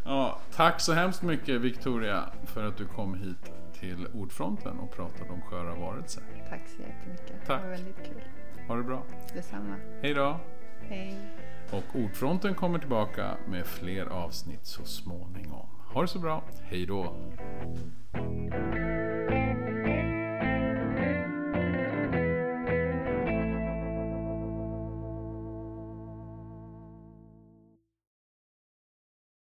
ja, 0.04 0.40
tack 0.56 0.82
så 0.82 0.94
hemskt 0.94 1.22
mycket 1.22 1.62
Victoria 1.62 2.24
för 2.46 2.68
att 2.68 2.78
du 2.78 2.86
kom 2.86 3.14
hit 3.14 3.52
till 3.84 4.08
Ordfronten 4.14 4.80
och 4.80 4.92
pratade 4.92 5.30
om 5.30 5.42
sköra 5.42 5.76
varelser. 5.76 6.24
Tack 6.50 6.62
så 6.68 6.82
jättemycket. 6.82 7.46
Tack. 7.46 7.62
Det 7.62 7.68
var 7.68 7.76
väldigt 7.76 8.04
kul. 8.04 8.22
Ha 8.68 8.76
det 8.76 8.84
bra. 8.84 9.04
Detsamma. 9.34 9.76
Hej 10.02 10.14
då! 10.14 10.40
Hej. 10.90 11.18
Och 11.72 11.96
Ordfronten 11.96 12.56
kommer 12.56 12.80
tillbaka 12.80 13.38
med 13.48 13.66
fler 13.66 14.06
avsnitt 14.06 14.66
så 14.66 14.86
småningom. 14.86 15.68
Ha 15.94 16.02
det 16.02 16.08
så 16.08 16.20
bra. 16.20 16.44
Hej 16.64 16.86
då! 16.86 17.16